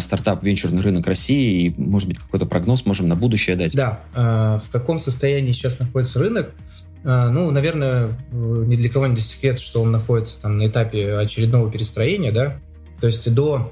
стартап 0.00 0.42
венчурный 0.42 0.80
рынок 0.80 1.06
России, 1.06 1.66
и, 1.66 1.74
может 1.80 2.08
быть, 2.08 2.18
какой-то 2.18 2.46
прогноз 2.46 2.86
можем 2.86 3.08
на 3.08 3.16
будущее 3.16 3.56
дать? 3.56 3.74
Да, 3.74 4.00
а, 4.14 4.58
в 4.58 4.70
каком 4.70 4.98
состоянии 4.98 5.52
сейчас 5.52 5.78
находится 5.78 6.18
рынок? 6.18 6.54
Ну, 7.04 7.52
наверное, 7.52 8.10
ни 8.32 8.74
для 8.74 8.88
кого 8.88 9.06
не 9.06 9.16
секрет, 9.18 9.60
что 9.60 9.80
он 9.80 9.92
находится 9.92 10.40
там 10.40 10.58
на 10.58 10.66
этапе 10.66 11.14
очередного 11.14 11.70
перестроения, 11.70 12.32
да, 12.32 12.58
то 13.00 13.06
есть 13.06 13.32
до 13.32 13.70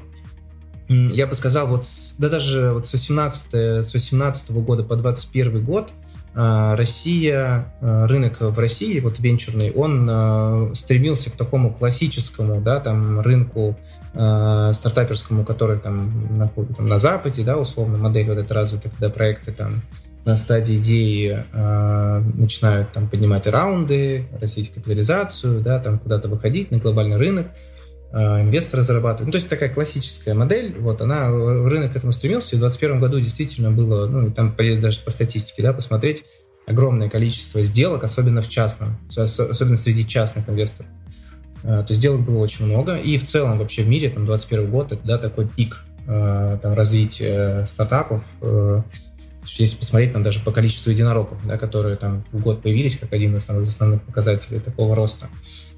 я 0.88 1.26
бы 1.26 1.34
сказал, 1.34 1.66
вот, 1.68 1.86
да 2.18 2.28
даже 2.28 2.72
вот 2.72 2.86
с 2.86 2.92
18, 2.92 3.54
с 3.84 3.92
18 3.92 4.50
года 4.52 4.84
по 4.84 4.96
21 4.96 5.64
год 5.64 5.90
а, 6.34 6.76
Россия, 6.76 7.72
а, 7.80 8.06
рынок 8.06 8.40
в 8.40 8.58
России, 8.58 9.00
вот 9.00 9.18
венчурный, 9.18 9.70
он 9.70 10.08
а, 10.10 10.70
стремился 10.74 11.30
к 11.30 11.36
такому 11.36 11.72
классическому, 11.72 12.60
да, 12.60 12.80
там, 12.80 13.20
рынку 13.20 13.78
стартаперскому, 14.14 15.44
который 15.44 15.78
там 15.78 16.38
находится 16.38 16.76
там, 16.76 16.88
на 16.88 16.98
Западе, 16.98 17.42
да, 17.42 17.58
условно, 17.58 17.98
модель 17.98 18.28
вот 18.28 18.38
эта 18.38 18.54
развита, 18.54 18.88
когда 18.88 19.10
проекты 19.10 19.52
там 19.52 19.82
на 20.24 20.36
стадии 20.36 20.76
идеи 20.76 21.44
э, 21.52 22.22
начинают 22.34 22.92
там 22.92 23.08
поднимать 23.08 23.46
раунды, 23.46 24.26
растить 24.40 24.72
капитализацию, 24.72 25.60
да, 25.60 25.78
там 25.78 25.98
куда-то 25.98 26.28
выходить 26.28 26.70
на 26.70 26.78
глобальный 26.78 27.18
рынок, 27.18 27.48
э, 28.12 28.16
инвесторы 28.16 28.82
зарабатывают. 28.82 29.26
Ну, 29.26 29.32
то 29.32 29.36
есть 29.36 29.48
такая 29.48 29.68
классическая 29.68 30.34
модель, 30.34 30.76
вот 30.78 31.02
она, 31.02 31.28
рынок 31.28 31.92
к 31.92 31.96
этому 31.96 32.12
стремился, 32.12 32.56
и 32.56 32.58
в 32.58 32.60
2021 32.60 33.00
году 33.00 33.20
действительно 33.20 33.70
было, 33.70 34.06
ну, 34.06 34.30
там 34.30 34.56
даже 34.80 35.00
по 35.00 35.10
статистике, 35.10 35.62
да, 35.62 35.72
посмотреть, 35.74 36.24
огромное 36.66 37.10
количество 37.10 37.62
сделок, 37.62 38.04
особенно 38.04 38.40
в 38.40 38.48
частном, 38.48 38.98
особенно 39.14 39.76
среди 39.76 40.06
частных 40.06 40.48
инвесторов. 40.48 40.90
Э, 41.64 41.82
то 41.82 41.86
есть 41.88 42.00
сделок 42.00 42.20
было 42.20 42.38
очень 42.38 42.66
много, 42.66 42.96
и 42.96 43.16
в 43.18 43.24
целом 43.24 43.58
вообще 43.58 43.82
в 43.82 43.88
мире, 43.88 44.10
там, 44.10 44.26
21 44.26 44.70
год, 44.70 44.92
это, 44.92 45.04
да, 45.04 45.18
такой 45.18 45.48
пик 45.48 45.82
э, 46.06 46.58
там, 46.62 46.74
развития 46.74 47.64
стартапов, 47.64 48.22
э, 48.42 48.82
если 49.56 49.76
посмотреть 49.76 50.12
там 50.12 50.22
даже 50.22 50.40
по 50.40 50.52
количеству 50.52 50.90
единорогов, 50.90 51.38
да, 51.46 51.58
которые 51.58 51.96
там 51.96 52.24
в 52.32 52.40
год 52.42 52.62
появились, 52.62 52.98
как 52.98 53.12
один 53.12 53.36
из 53.36 53.48
основных 53.48 54.02
показателей 54.02 54.60
такого 54.60 54.94
роста. 54.94 55.28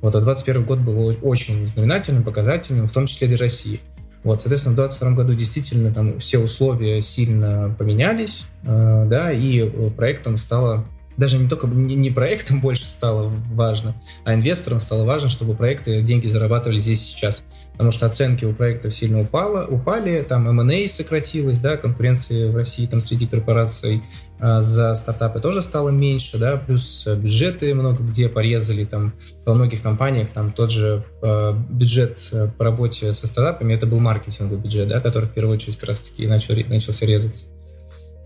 Вот, 0.00 0.14
а 0.14 0.20
2021 0.20 0.64
год 0.64 0.78
был 0.80 1.16
очень 1.22 1.68
знаменательным, 1.68 2.22
показательным, 2.22 2.88
в 2.88 2.92
том 2.92 3.06
числе 3.06 3.28
для 3.28 3.36
России. 3.36 3.80
Вот, 4.24 4.40
соответственно, 4.40 4.72
в 4.72 4.76
2022 4.76 5.10
году 5.22 5.34
действительно 5.34 5.92
там 5.92 6.18
все 6.18 6.38
условия 6.38 7.00
сильно 7.00 7.74
поменялись, 7.78 8.46
э, 8.64 9.06
да, 9.08 9.30
и 9.30 9.68
проектом 9.90 10.36
стало 10.36 10.84
даже 11.16 11.38
не 11.38 11.48
только 11.48 11.66
не 11.66 12.10
проектам 12.10 12.60
больше 12.62 12.88
стало 12.90 13.32
важно, 13.50 13.94
а 14.24 14.34
инвесторам 14.34 14.80
стало 14.80 15.04
важно, 15.04 15.28
чтобы 15.28 15.54
проекты 15.54 16.02
деньги 16.02 16.26
зарабатывали 16.26 16.78
здесь 16.78 17.00
сейчас. 17.02 17.44
Потому 17.72 17.90
что 17.90 18.06
оценки 18.06 18.44
у 18.46 18.54
проектов 18.54 18.94
сильно 18.94 19.20
упало, 19.20 19.66
упали, 19.66 20.24
там 20.26 20.48
M&A 20.48 20.88
сократилась, 20.88 21.60
да, 21.60 21.76
конкуренции 21.76 22.48
в 22.48 22.56
России 22.56 22.86
там 22.86 23.02
среди 23.02 23.26
корпораций 23.26 24.02
а, 24.38 24.62
за 24.62 24.94
стартапы 24.94 25.40
тоже 25.40 25.60
стало 25.60 25.90
меньше, 25.90 26.38
да, 26.38 26.56
плюс 26.56 27.06
бюджеты 27.06 27.74
много 27.74 28.02
где 28.02 28.30
порезали, 28.30 28.84
там 28.84 29.12
во 29.44 29.52
многих 29.52 29.82
компаниях 29.82 30.30
там 30.30 30.52
тот 30.52 30.70
же 30.70 31.04
а, 31.20 31.52
бюджет 31.52 32.26
э, 32.32 32.48
по 32.56 32.64
работе 32.64 33.12
со 33.12 33.26
стартапами, 33.26 33.74
это 33.74 33.86
был 33.86 34.00
маркетинговый 34.00 34.58
бюджет, 34.58 34.88
да, 34.88 35.00
который 35.00 35.28
в 35.28 35.32
первую 35.32 35.56
очередь 35.56 35.76
как 35.76 35.90
раз 35.90 36.00
таки 36.00 36.26
начал, 36.26 36.54
начался 36.54 37.04
резаться. 37.04 37.44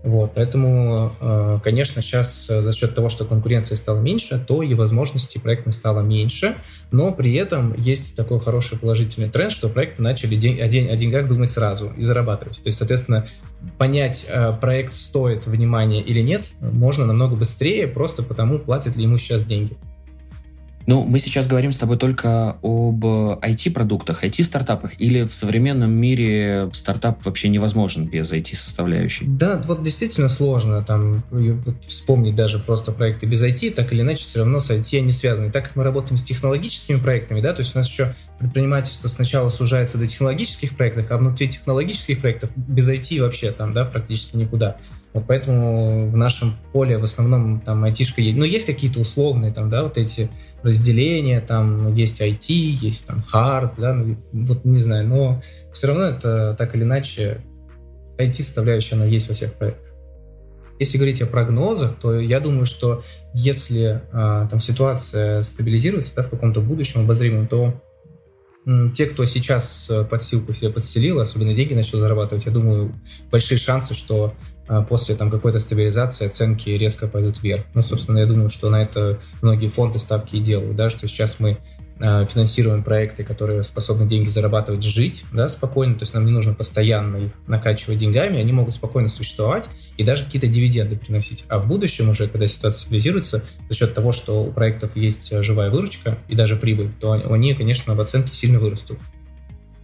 Вот, 0.03 0.31
поэтому, 0.33 1.13
э, 1.19 1.59
конечно, 1.63 2.01
сейчас 2.01 2.49
э, 2.49 2.63
за 2.63 2.73
счет 2.73 2.95
того, 2.95 3.09
что 3.09 3.23
конкуренция 3.23 3.75
стала 3.75 3.99
меньше, 3.99 4.43
то 4.47 4.63
и 4.63 4.73
возможностей 4.73 5.37
проектам 5.37 5.71
стало 5.71 6.01
меньше, 6.01 6.55
но 6.91 7.11
при 7.13 7.35
этом 7.35 7.75
есть 7.77 8.15
такой 8.15 8.39
хороший 8.39 8.79
положительный 8.79 9.29
тренд, 9.29 9.51
что 9.51 9.69
проекты 9.69 10.01
начали 10.01 10.35
день, 10.35 10.59
о, 10.59 10.67
день, 10.67 10.89
о 10.89 10.95
деньгах 10.95 11.27
думать 11.27 11.51
сразу 11.51 11.93
и 11.95 12.03
зарабатывать. 12.03 12.57
То 12.63 12.67
есть, 12.67 12.79
соответственно, 12.79 13.27
понять, 13.77 14.25
э, 14.27 14.53
проект 14.59 14.95
стоит 14.95 15.45
внимания 15.45 16.01
или 16.01 16.21
нет, 16.21 16.53
можно 16.61 17.05
намного 17.05 17.35
быстрее, 17.35 17.87
просто 17.87 18.23
потому, 18.23 18.57
платят 18.57 18.95
ли 18.95 19.03
ему 19.03 19.19
сейчас 19.19 19.43
деньги. 19.43 19.77
Ну, 20.85 21.03
мы 21.03 21.19
сейчас 21.19 21.47
говорим 21.47 21.71
с 21.71 21.77
тобой 21.77 21.97
только 21.97 22.57
об 22.61 23.05
IT-продуктах, 23.05 24.23
IT-стартапах, 24.23 24.93
или 24.99 25.23
в 25.23 25.33
современном 25.33 25.91
мире 25.91 26.69
стартап 26.73 27.23
вообще 27.25 27.49
невозможен 27.49 28.07
без 28.07 28.31
IT-составляющей? 28.31 29.25
Да, 29.27 29.61
вот 29.65 29.83
действительно 29.83 30.29
сложно 30.29 30.83
там 30.83 31.23
вспомнить 31.87 32.35
даже 32.35 32.59
просто 32.59 32.91
проекты 32.91 33.25
без 33.25 33.43
IT, 33.43 33.71
так 33.71 33.91
или 33.93 34.01
иначе 34.01 34.23
все 34.23 34.39
равно 34.39 34.59
с 34.59 34.69
IT 34.71 34.97
они 34.97 35.11
связаны. 35.11 35.51
Так 35.51 35.65
как 35.65 35.75
мы 35.75 35.83
работаем 35.83 36.17
с 36.17 36.23
технологическими 36.23 36.99
проектами, 36.99 37.41
да, 37.41 37.53
то 37.53 37.61
есть 37.61 37.75
у 37.75 37.77
нас 37.77 37.87
еще 37.87 38.15
предпринимательство 38.39 39.07
сначала 39.07 39.49
сужается 39.49 39.97
до 39.97 40.07
технологических 40.07 40.75
проектов, 40.75 41.05
а 41.09 41.17
внутри 41.17 41.47
технологических 41.47 42.21
проектов 42.21 42.49
без 42.55 42.89
IT 42.89 43.21
вообще 43.21 43.51
там, 43.51 43.73
да, 43.73 43.85
практически 43.85 44.35
никуда. 44.35 44.77
Вот 45.13 45.25
поэтому 45.27 46.09
в 46.09 46.15
нашем 46.15 46.55
поле 46.71 46.97
в 46.97 47.03
основном 47.03 47.59
там 47.61 47.83
айтишка 47.83 48.21
есть. 48.21 48.37
Ну, 48.37 48.45
есть 48.45 48.65
какие-то 48.65 49.01
условные 49.01 49.51
там, 49.51 49.69
да, 49.69 49.83
вот 49.83 49.97
эти 49.97 50.29
разделения, 50.63 51.41
там 51.41 51.93
есть 51.95 52.21
IT, 52.21 52.47
есть 52.49 53.07
там 53.07 53.23
hard, 53.33 53.73
да, 53.77 53.93
ну, 53.93 54.17
вот 54.31 54.63
не 54.63 54.79
знаю, 54.79 55.07
но 55.07 55.41
все 55.73 55.87
равно 55.87 56.03
это 56.03 56.55
так 56.57 56.75
или 56.75 56.83
иначе 56.83 57.41
IT-составляющая, 58.17 58.95
она 58.95 59.05
есть 59.05 59.27
во 59.27 59.33
всех 59.33 59.53
проектах. 59.53 59.91
Если 60.79 60.97
говорить 60.97 61.21
о 61.21 61.27
прогнозах, 61.27 61.95
то 61.99 62.19
я 62.19 62.39
думаю, 62.39 62.65
что 62.65 63.03
если 63.33 64.01
а, 64.11 64.47
там 64.47 64.59
ситуация 64.59 65.43
стабилизируется 65.43 66.15
да, 66.15 66.23
в 66.23 66.29
каком-то 66.29 66.61
будущем 66.61 67.01
обозримом, 67.01 67.47
то 67.47 67.79
те, 68.93 69.07
кто 69.07 69.25
сейчас 69.25 69.89
э, 69.89 70.03
подстилку 70.03 70.53
себе 70.53 70.69
подстелил, 70.69 71.19
особенно 71.19 71.53
деньги 71.53 71.73
начал 71.73 71.99
зарабатывать, 71.99 72.45
я 72.45 72.51
думаю, 72.51 72.93
большие 73.31 73.57
шансы, 73.57 73.95
что 73.95 74.35
а, 74.67 74.83
после 74.83 75.15
там 75.15 75.31
какой-то 75.31 75.59
стабилизации 75.59 76.27
оценки 76.27 76.69
резко 76.69 77.07
пойдут 77.07 77.41
вверх. 77.41 77.65
Ну, 77.73 77.81
собственно, 77.83 78.19
я 78.19 78.25
думаю, 78.25 78.49
что 78.49 78.69
на 78.69 78.83
это 78.83 79.19
многие 79.41 79.67
фонды 79.67 79.99
ставки 79.99 80.35
и 80.35 80.39
делают, 80.39 80.75
да, 80.75 80.89
что 80.89 81.07
сейчас 81.07 81.39
мы 81.39 81.57
финансируем 82.01 82.83
проекты, 82.83 83.23
которые 83.23 83.63
способны 83.63 84.07
деньги 84.07 84.29
зарабатывать, 84.29 84.83
жить, 84.83 85.23
да, 85.31 85.47
спокойно, 85.47 85.95
то 85.95 86.03
есть 86.03 86.13
нам 86.13 86.25
не 86.25 86.31
нужно 86.31 86.53
постоянно 86.53 87.17
их 87.17 87.31
накачивать 87.47 87.99
деньгами, 87.99 88.39
они 88.39 88.51
могут 88.51 88.73
спокойно 88.73 89.09
существовать 89.09 89.69
и 89.97 90.03
даже 90.03 90.25
какие-то 90.25 90.47
дивиденды 90.47 90.95
приносить. 90.95 91.45
А 91.47 91.59
в 91.59 91.67
будущем 91.67 92.09
уже, 92.09 92.27
когда 92.27 92.47
ситуация 92.47 92.81
стабилизируется, 92.81 93.43
за 93.69 93.75
счет 93.75 93.93
того, 93.93 94.11
что 94.11 94.43
у 94.43 94.51
проектов 94.51 94.95
есть 94.95 95.31
живая 95.43 95.69
выручка 95.69 96.17
и 96.27 96.35
даже 96.35 96.55
прибыль, 96.55 96.91
то 96.99 97.11
они, 97.13 97.53
конечно, 97.53 97.95
в 97.95 98.01
оценке 98.01 98.33
сильно 98.33 98.59
вырастут. 98.59 98.99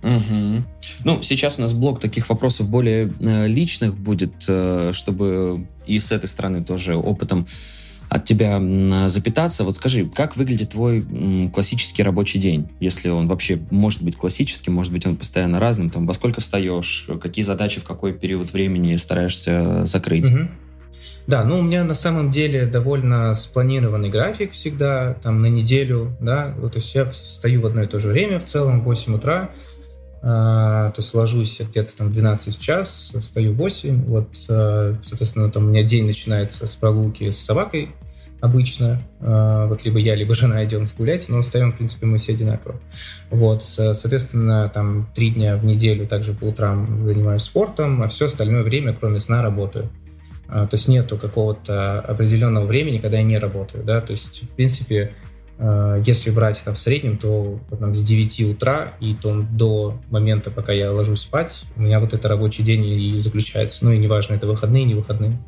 Угу. 0.04 0.64
Ну, 1.04 1.24
сейчас 1.24 1.58
у 1.58 1.62
нас 1.62 1.74
блок 1.74 2.00
таких 2.00 2.30
вопросов 2.30 2.70
более 2.70 3.12
э, 3.20 3.48
личных 3.48 3.96
будет, 3.96 4.46
э, 4.48 4.92
чтобы 4.94 5.68
и 5.86 6.00
с 6.00 6.12
этой 6.12 6.30
стороны 6.30 6.64
тоже 6.64 6.96
опытом 6.96 7.48
от 8.10 8.26
тебя 8.26 8.60
запитаться. 9.08 9.64
Вот 9.64 9.76
скажи, 9.76 10.06
как 10.06 10.38
выглядит 10.38 10.72
твой 10.72 11.06
классический 11.54 12.04
рабочий 12.04 12.40
день, 12.40 12.70
если 12.80 13.10
он 13.10 13.28
вообще 13.28 13.60
может 13.70 14.02
быть 14.02 14.16
классическим, 14.16 14.74
может 14.74 14.94
быть 14.94 15.06
он 15.06 15.16
постоянно 15.16 15.60
разным, 15.60 15.90
там, 15.90 16.06
во 16.06 16.14
сколько 16.14 16.42
встаешь, 16.42 17.08
какие 17.22 17.44
задачи 17.44 17.80
в 17.80 17.84
какой 17.84 18.14
период 18.14 18.54
времени 18.54 18.96
стараешься 18.96 19.86
закрыть? 19.86 20.32
Угу. 20.32 20.48
Да, 21.28 21.44
ну 21.44 21.60
у 21.60 21.62
меня 21.62 21.84
на 21.84 21.94
самом 21.94 22.32
деле 22.32 22.66
довольно 22.66 23.34
спланированный 23.34 24.10
график 24.10 24.54
всегда, 24.54 25.16
там 25.16 25.42
на 25.42 25.48
неделю, 25.48 26.16
да, 26.22 26.56
вот, 26.58 26.72
то 26.74 26.80
есть 26.80 26.96
я 26.96 27.04
встаю 27.10 27.60
в 27.62 27.66
одно 27.66 27.84
и 27.84 27.88
то 27.88 28.00
же 28.00 28.08
время 28.08 28.40
в 28.40 28.46
целом, 28.46 28.80
в 28.80 28.86
8 28.86 29.16
утра, 29.16 29.52
то 30.22 30.94
есть 30.98 31.14
ложусь 31.14 31.60
где-то 31.60 31.96
там 31.96 32.12
12 32.12 32.58
в 32.58 32.62
час, 32.62 33.14
встаю 33.22 33.54
в 33.54 33.58
8, 33.58 34.06
вот, 34.06 34.30
а, 34.50 34.96
соответственно, 35.02 35.52
там 35.52 35.66
у 35.66 35.68
меня 35.68 35.84
день 35.84 36.06
начинается 36.06 36.66
с 36.66 36.76
прогулки 36.76 37.30
с 37.30 37.40
собакой 37.40 37.92
обычно, 38.40 39.02
а, 39.20 39.68
вот 39.68 39.86
либо 39.86 40.00
я, 40.00 40.16
либо 40.16 40.34
жена 40.34 40.64
идем 40.66 40.88
гулять, 40.98 41.30
но 41.30 41.42
встаем, 41.42 41.72
в 41.72 41.78
принципе, 41.78 42.06
мы 42.08 42.18
все 42.18 42.34
одинаково. 42.34 42.80
Вот, 43.30 43.64
соответственно, 43.64 44.70
там 44.70 45.10
три 45.16 45.32
дня 45.32 45.56
в 45.58 45.66
неделю 45.66 46.08
также 46.08 46.34
по 46.34 46.46
утрам 46.46 47.06
занимаюсь 47.06 47.44
спортом, 47.44 48.02
а 48.02 48.08
все 48.08 48.26
остальное 48.26 48.64
время, 48.64 48.94
кроме 48.94 49.20
сна, 49.20 49.42
работаю. 49.42 49.90
То 50.48 50.70
есть 50.72 50.88
нету 50.88 51.18
какого-то 51.18 52.00
определенного 52.00 52.66
времени, 52.66 53.00
когда 53.00 53.18
я 53.18 53.24
не 53.24 53.38
работаю, 53.38 53.84
да, 53.84 54.00
то 54.00 54.12
есть, 54.12 54.44
в 54.44 54.50
принципе, 54.50 55.12
Э, 55.12 55.12
если 56.06 56.30
брать 56.30 56.62
там 56.64 56.76
в 56.76 56.78
среднем, 56.78 57.18
то 57.18 57.60
там, 57.80 57.96
с 57.96 58.04
9 58.04 58.42
утра 58.52 58.94
и 59.00 59.16
то, 59.16 59.44
до 59.52 60.00
момента, 60.10 60.52
пока 60.52 60.72
я 60.72 60.92
ложусь 60.92 61.22
спать, 61.22 61.66
у 61.76 61.82
меня 61.82 62.00
вот 62.00 62.14
это 62.14 62.28
рабочий 62.28 62.64
день 62.64 62.86
и 62.86 63.20
заключается. 63.20 63.84
Ну 63.84 63.92
и 63.92 63.98
неважно, 63.98 64.36
это 64.36 64.46
выходные, 64.46 64.84
не 64.84 64.94
выходные. 64.94 65.40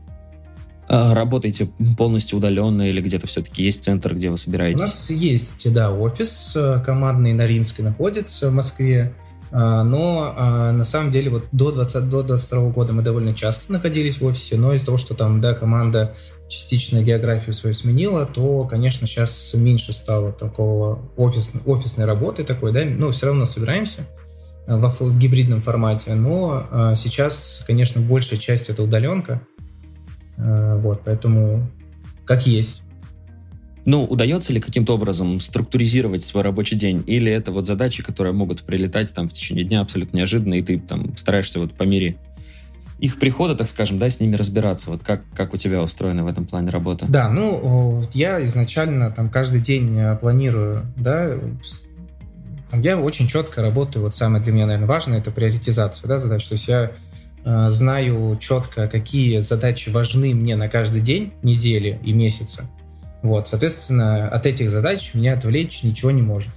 А 0.91 1.13
работаете 1.13 1.67
полностью 1.97 2.39
удаленно 2.39 2.89
или 2.89 2.99
где-то 2.99 3.27
все-таки 3.27 3.61
есть 3.61 3.83
центр, 3.83 4.15
где 4.15 4.31
вы 4.31 4.39
собираетесь? 4.39 4.79
У 4.79 4.83
нас 4.83 5.09
есть, 5.11 5.71
да, 5.71 5.91
офис 5.91 6.53
э, 6.55 6.81
командный 6.83 7.33
на 7.33 7.45
Римской 7.45 7.85
находится 7.85 8.49
в 8.49 8.53
Москве. 8.53 9.13
А, 9.51 9.83
но 9.83 10.33
а, 10.35 10.71
на 10.71 10.83
самом 10.83 11.11
деле 11.11 11.31
вот 11.31 11.45
до 11.51 11.71
20, 11.71 12.09
до 12.09 12.23
22 12.23 12.69
года 12.69 12.93
мы 12.93 13.01
довольно 13.01 13.33
часто 13.33 13.71
находились 13.71 14.21
в 14.21 14.25
офисе, 14.25 14.57
но 14.57 14.73
из-за 14.73 14.87
того, 14.87 14.97
что 14.97 15.15
там, 15.15 15.41
да, 15.41 15.53
команда 15.53 16.15
частично 16.47 17.01
географию 17.01 17.53
свою 17.53 17.73
сменила, 17.73 18.25
то, 18.25 18.63
конечно, 18.65 19.07
сейчас 19.07 19.53
меньше 19.53 19.93
стало 19.93 20.31
такого 20.31 20.99
офис, 21.15 21.53
офисной 21.65 22.05
работы 22.05 22.43
такой, 22.43 22.73
да, 22.73 22.83
ну, 22.85 23.11
все 23.11 23.27
равно 23.27 23.45
собираемся 23.45 24.07
а, 24.67 24.77
в, 24.77 25.01
в 25.01 25.17
гибридном 25.17 25.61
формате, 25.61 26.13
но 26.13 26.93
сейчас, 26.95 27.63
конечно, 27.65 28.01
большая 28.01 28.39
часть 28.39 28.69
это 28.69 28.83
удаленка, 28.83 29.41
вот, 30.37 31.01
поэтому 31.03 31.69
как 32.25 32.45
есть. 32.45 32.81
Ну, 33.89 34.03
удается 34.03 34.53
ли 34.53 34.61
каким-то 34.61 34.93
образом 34.93 35.39
структуризировать 35.39 36.23
свой 36.23 36.43
рабочий 36.43 36.75
день? 36.75 37.03
Или 37.07 37.31
это 37.31 37.51
вот 37.51 37.65
задачи, 37.65 38.03
которые 38.03 38.33
могут 38.33 38.61
прилетать 38.61 39.11
там 39.15 39.27
в 39.27 39.33
течение 39.33 39.63
дня 39.63 39.81
абсолютно 39.81 40.17
неожиданно, 40.17 40.53
и 40.53 40.61
ты 40.61 40.77
там 40.77 41.17
стараешься 41.17 41.57
вот 41.57 41.73
по 41.73 41.81
мере 41.81 42.17
их 42.99 43.17
прихода, 43.17 43.55
так 43.55 43.67
скажем, 43.67 43.97
да, 43.97 44.07
с 44.07 44.19
ними 44.19 44.35
разбираться. 44.35 44.91
Вот 44.91 45.01
как, 45.01 45.23
как 45.33 45.55
у 45.55 45.57
тебя 45.57 45.81
устроена 45.81 46.23
в 46.23 46.27
этом 46.27 46.45
плане 46.45 46.69
работа? 46.69 47.07
Да, 47.09 47.29
ну, 47.29 48.07
я 48.13 48.45
изначально 48.45 49.09
там 49.09 49.31
каждый 49.31 49.59
день 49.59 49.97
э, 49.97 50.15
планирую, 50.17 50.83
да, 50.95 51.39
там, 52.69 52.81
я 52.81 52.99
очень 52.99 53.27
четко 53.27 53.63
работаю, 53.63 54.03
вот 54.03 54.13
самое 54.13 54.43
для 54.43 54.53
меня, 54.53 54.67
наверное, 54.67 54.87
важное, 54.87 55.17
это 55.17 55.31
приоритизация, 55.31 56.07
да, 56.07 56.19
задач. 56.19 56.45
То 56.45 56.53
есть 56.53 56.67
я 56.67 56.91
э, 57.43 57.71
знаю 57.71 58.37
четко, 58.39 58.87
какие 58.87 59.39
задачи 59.39 59.89
важны 59.89 60.35
мне 60.35 60.55
на 60.55 60.69
каждый 60.69 61.01
день, 61.01 61.33
недели 61.41 61.99
и 62.03 62.13
месяца. 62.13 62.69
Вот, 63.21 63.47
соответственно, 63.47 64.27
от 64.29 64.45
этих 64.45 64.71
задач 64.71 65.13
меня 65.13 65.33
отвлечь 65.33 65.83
ничего 65.83 66.11
не 66.11 66.21
может. 66.21 66.51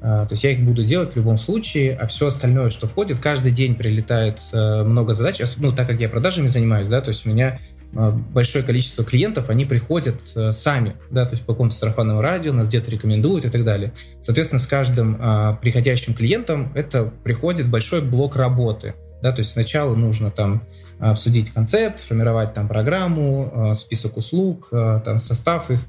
А, 0.00 0.26
то 0.26 0.32
есть 0.32 0.42
я 0.42 0.50
их 0.50 0.64
буду 0.64 0.84
делать 0.84 1.12
в 1.12 1.16
любом 1.16 1.38
случае, 1.38 1.96
а 1.96 2.06
все 2.06 2.26
остальное, 2.26 2.70
что 2.70 2.88
входит, 2.88 3.20
каждый 3.20 3.52
день 3.52 3.76
прилетает 3.76 4.40
э, 4.52 4.82
много 4.82 5.14
задач, 5.14 5.40
ну, 5.58 5.72
так 5.72 5.86
как 5.86 6.00
я 6.00 6.08
продажами 6.08 6.48
занимаюсь, 6.48 6.88
да, 6.88 7.00
то 7.00 7.10
есть 7.10 7.24
у 7.24 7.28
меня 7.28 7.60
а, 7.94 8.10
большое 8.10 8.64
количество 8.64 9.04
клиентов, 9.04 9.50
они 9.50 9.64
приходят 9.64 10.20
э, 10.34 10.50
сами, 10.50 10.96
да, 11.10 11.26
то 11.26 11.32
есть 11.32 11.44
по 11.44 11.52
какому-то 11.52 11.76
сарафанному 11.76 12.20
радио, 12.20 12.52
нас 12.52 12.68
где-то 12.68 12.90
рекомендуют 12.90 13.44
и 13.44 13.50
так 13.50 13.64
далее. 13.64 13.92
Соответственно, 14.22 14.58
с 14.58 14.66
каждым 14.66 15.18
а, 15.20 15.54
приходящим 15.54 16.14
клиентом 16.14 16.72
это 16.74 17.04
приходит 17.04 17.68
большой 17.68 18.00
блок 18.00 18.34
работы. 18.36 18.94
Да, 19.22 19.32
то 19.32 19.40
есть 19.40 19.52
сначала 19.52 19.94
нужно 19.94 20.30
там 20.30 20.62
обсудить 20.98 21.50
концепт, 21.50 22.00
формировать 22.00 22.54
там 22.54 22.68
программу, 22.68 23.72
список 23.74 24.16
услуг, 24.16 24.68
там 24.70 25.18
состав 25.18 25.70
их, 25.70 25.80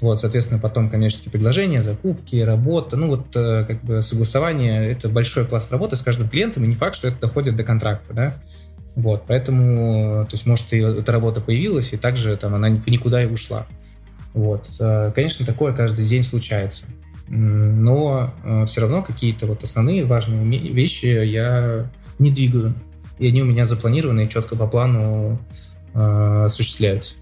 вот, 0.00 0.18
соответственно, 0.18 0.60
потом 0.60 0.90
коммерческие 0.90 1.30
предложения, 1.30 1.82
закупки, 1.82 2.36
работа, 2.36 2.96
ну 2.96 3.08
вот 3.08 3.26
как 3.32 3.82
бы 3.82 4.02
согласование, 4.02 4.90
это 4.90 5.08
большой 5.08 5.44
пласт 5.44 5.70
работы 5.72 5.96
с 5.96 6.02
каждым 6.02 6.28
клиентом, 6.28 6.64
и 6.64 6.68
не 6.68 6.74
факт, 6.74 6.96
что 6.96 7.08
это 7.08 7.20
доходит 7.20 7.56
до 7.56 7.64
контракта, 7.64 8.12
да, 8.12 8.34
вот, 8.96 9.24
поэтому, 9.26 10.26
то 10.26 10.34
есть, 10.34 10.46
может, 10.46 10.72
и 10.72 10.78
эта 10.78 11.12
работа 11.12 11.40
появилась, 11.40 11.92
и 11.92 11.96
также 11.96 12.36
там 12.36 12.54
она 12.54 12.68
никуда 12.68 13.22
и 13.22 13.26
ушла. 13.26 13.66
Вот, 14.34 14.68
конечно, 15.14 15.46
такое 15.46 15.72
каждый 15.72 16.04
день 16.06 16.22
случается. 16.22 16.84
Но 17.32 18.34
э, 18.42 18.64
все 18.66 18.80
равно 18.80 19.02
какие-то 19.02 19.46
вот 19.46 19.62
основные 19.62 20.04
важные 20.04 20.44
вещи 20.72 21.06
я 21.06 21.88
не 22.20 22.30
двигаю. 22.30 22.74
И 23.18 23.26
они 23.26 23.42
у 23.42 23.44
меня 23.44 23.66
запланированы 23.66 24.26
и 24.26 24.28
четко 24.28 24.56
по 24.56 24.66
плану 24.66 25.38
э, 25.94 26.44
осуществляются. 26.46 27.14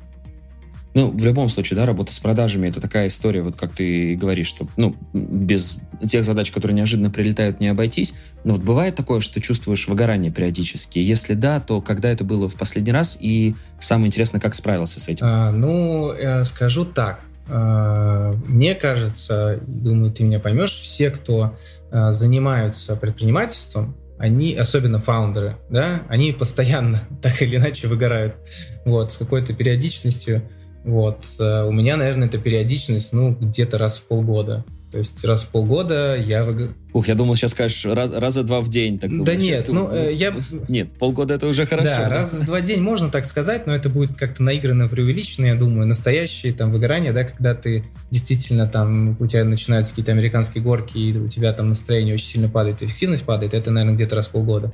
Ну, 0.95 1.11
в 1.11 1.25
любом 1.25 1.49
случае, 1.49 1.77
да, 1.77 1.87
работа 1.87 2.13
с 2.13 2.19
продажами 2.19 2.69
это 2.69 2.81
такая 2.81 3.09
история, 3.09 3.43
вот 3.43 3.57
как 3.57 3.73
ты 3.73 4.17
говоришь, 4.17 4.49
что 4.49 4.67
ну, 4.77 4.97
без 5.13 5.81
тех 6.07 6.25
задач, 6.25 6.51
которые 6.51 6.75
неожиданно 6.75 7.11
прилетают, 7.11 7.61
не 7.61 7.69
обойтись. 7.69 8.15
Но 8.43 8.55
вот 8.55 8.63
бывает 8.63 8.97
такое, 8.97 9.21
что 9.21 9.41
чувствуешь 9.41 9.87
выгорание 9.87 10.33
периодически. 10.33 10.99
Если 10.99 11.35
да, 11.35 11.61
то 11.61 11.81
когда 11.81 12.11
это 12.11 12.25
было 12.25 12.49
в 12.49 12.57
последний 12.57 12.93
раз? 12.93 13.17
И 13.21 13.55
самое 13.79 14.09
интересное, 14.09 14.41
как 14.41 14.55
справился 14.55 14.99
с 14.99 15.09
этим? 15.09 15.27
А, 15.27 15.53
ну, 15.53 16.13
я 16.15 16.43
скажу 16.45 16.85
так. 16.85 17.21
А, 17.49 18.33
мне 18.49 18.75
кажется, 18.75 19.61
думаю, 19.67 20.11
ты 20.11 20.25
меня 20.25 20.41
поймешь, 20.41 20.73
все, 20.81 21.11
кто 21.11 21.57
а, 21.91 22.13
занимаются 22.13 22.97
предпринимательством, 22.97 23.95
они, 24.19 24.55
особенно 24.55 24.99
фаундеры, 24.99 25.57
да, 25.71 26.03
они 26.09 26.33
постоянно 26.33 27.09
так 27.23 27.41
или 27.43 27.57
иначе 27.57 27.89
выгорают, 27.89 28.37
вот, 28.85 29.13
с 29.13 29.17
какой-то 29.17 29.55
периодичностью, 29.55 30.43
вот. 30.85 31.25
А, 31.41 31.67
у 31.67 31.73
меня, 31.73 31.97
наверное, 31.97 32.29
эта 32.29 32.39
периодичность, 32.39 33.13
ну, 33.13 33.33
где-то 33.33 33.79
раз 33.79 33.99
в 33.99 34.05
полгода. 34.05 34.65
То 34.91 34.99
есть 34.99 35.23
раз 35.25 35.43
в 35.43 35.49
полгода 35.49 36.17
я... 36.17 36.47
Ух, 36.95 37.09
я 37.09 37.15
думал, 37.15 37.37
сейчас 37.37 37.51
скажешь 37.51 37.85
раз, 37.85 38.11
раза 38.11 38.43
два 38.43 38.63
в 38.63 38.69
день. 38.69 38.99
Так 38.99 39.11
да 39.23 39.35
нет, 39.35 39.67
ты... 39.67 39.73
ну 39.75 39.93
э, 39.93 40.15
я... 40.15 40.35
Нет, 40.69 40.93
полгода 40.99 41.35
это 41.35 41.47
уже 41.47 41.67
хорошо. 41.67 41.91
Да, 41.91 42.05
да, 42.05 42.09
раз 42.09 42.33
в 42.33 42.47
два 42.47 42.63
день 42.63 42.81
можно 42.81 43.11
так 43.11 43.27
сказать, 43.27 43.67
но 43.67 43.75
это 43.75 43.91
будет 43.91 44.17
как-то 44.17 44.43
наигранно 44.43 44.89
преувеличено, 44.89 45.47
я 45.47 45.57
думаю. 45.57 45.87
Настоящие 45.87 46.55
там 46.55 46.73
выгорания, 46.73 47.13
да, 47.13 47.25
когда 47.25 47.55
ты 47.55 47.85
действительно 48.11 48.67
там, 48.67 49.17
у 49.21 49.27
тебя 49.27 49.45
начинаются 49.45 49.93
какие-то 49.93 50.13
американские 50.13 50.65
горки, 50.65 50.97
и 50.97 51.19
у 51.19 51.29
тебя 51.29 51.53
там 51.53 51.69
настроение 51.69 52.15
очень 52.15 52.27
сильно 52.27 52.49
падает, 52.49 52.83
эффективность 52.83 53.27
падает, 53.27 53.53
это, 53.53 53.71
наверное, 53.71 53.95
где-то 53.95 54.17
раз 54.17 54.29
в 54.29 54.31
полгода. 54.31 54.73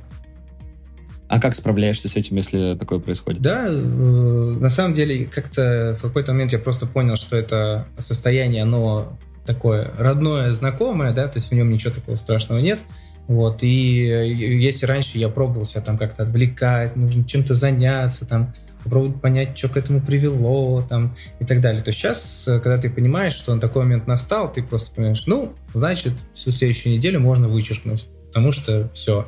А 1.27 1.41
как 1.41 1.55
справляешься 1.55 2.07
с 2.07 2.15
этим, 2.15 2.37
если 2.37 2.77
такое 2.79 2.99
происходит? 2.99 3.41
Да, 3.41 3.67
э, 3.67 3.71
на 3.71 4.69
самом 4.69 4.93
деле, 4.93 5.25
как-то 5.25 5.97
в 5.99 6.03
какой-то 6.03 6.31
момент 6.31 6.53
я 6.53 6.59
просто 6.59 6.85
понял, 6.85 7.17
что 7.17 7.35
это 7.35 7.87
состояние, 7.97 8.63
оно 8.63 9.17
такое 9.45 9.93
родное, 9.97 10.51
знакомое, 10.53 11.13
да, 11.13 11.27
то 11.27 11.37
есть 11.37 11.51
в 11.51 11.53
нем 11.53 11.69
ничего 11.69 11.93
такого 11.93 12.15
страшного 12.17 12.59
нет. 12.59 12.79
Вот, 13.27 13.63
и 13.63 13.67
если 13.67 14.85
раньше 14.85 15.17
я 15.17 15.29
пробовал 15.29 15.65
себя 15.65 15.81
там 15.81 15.97
как-то 15.97 16.23
отвлекать, 16.23 16.95
нужно 16.95 17.25
чем-то 17.25 17.55
заняться, 17.55 18.27
там, 18.27 18.53
попробовать 18.83 19.19
понять, 19.19 19.57
что 19.57 19.67
к 19.67 19.77
этому 19.77 19.99
привело, 19.99 20.83
там, 20.87 21.15
и 21.39 21.45
так 21.45 21.59
далее, 21.59 21.81
то 21.81 21.91
сейчас, 21.91 22.43
когда 22.45 22.77
ты 22.77 22.87
понимаешь, 22.89 23.33
что 23.33 23.53
на 23.55 23.59
такой 23.59 23.83
момент 23.83 24.05
настал, 24.05 24.51
ты 24.51 24.61
просто 24.61 24.93
понимаешь, 24.93 25.23
ну, 25.25 25.53
значит, 25.73 26.13
всю 26.35 26.51
следующую 26.51 26.93
неделю 26.93 27.19
можно 27.19 27.49
вычеркнуть, 27.49 28.07
потому 28.27 28.51
что 28.51 28.91
все, 28.93 29.27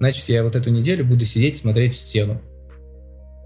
значит, 0.00 0.28
я 0.28 0.42
вот 0.42 0.56
эту 0.56 0.70
неделю 0.70 1.04
буду 1.04 1.24
сидеть 1.24 1.56
смотреть 1.56 1.94
в 1.94 1.98
стену. 1.98 2.42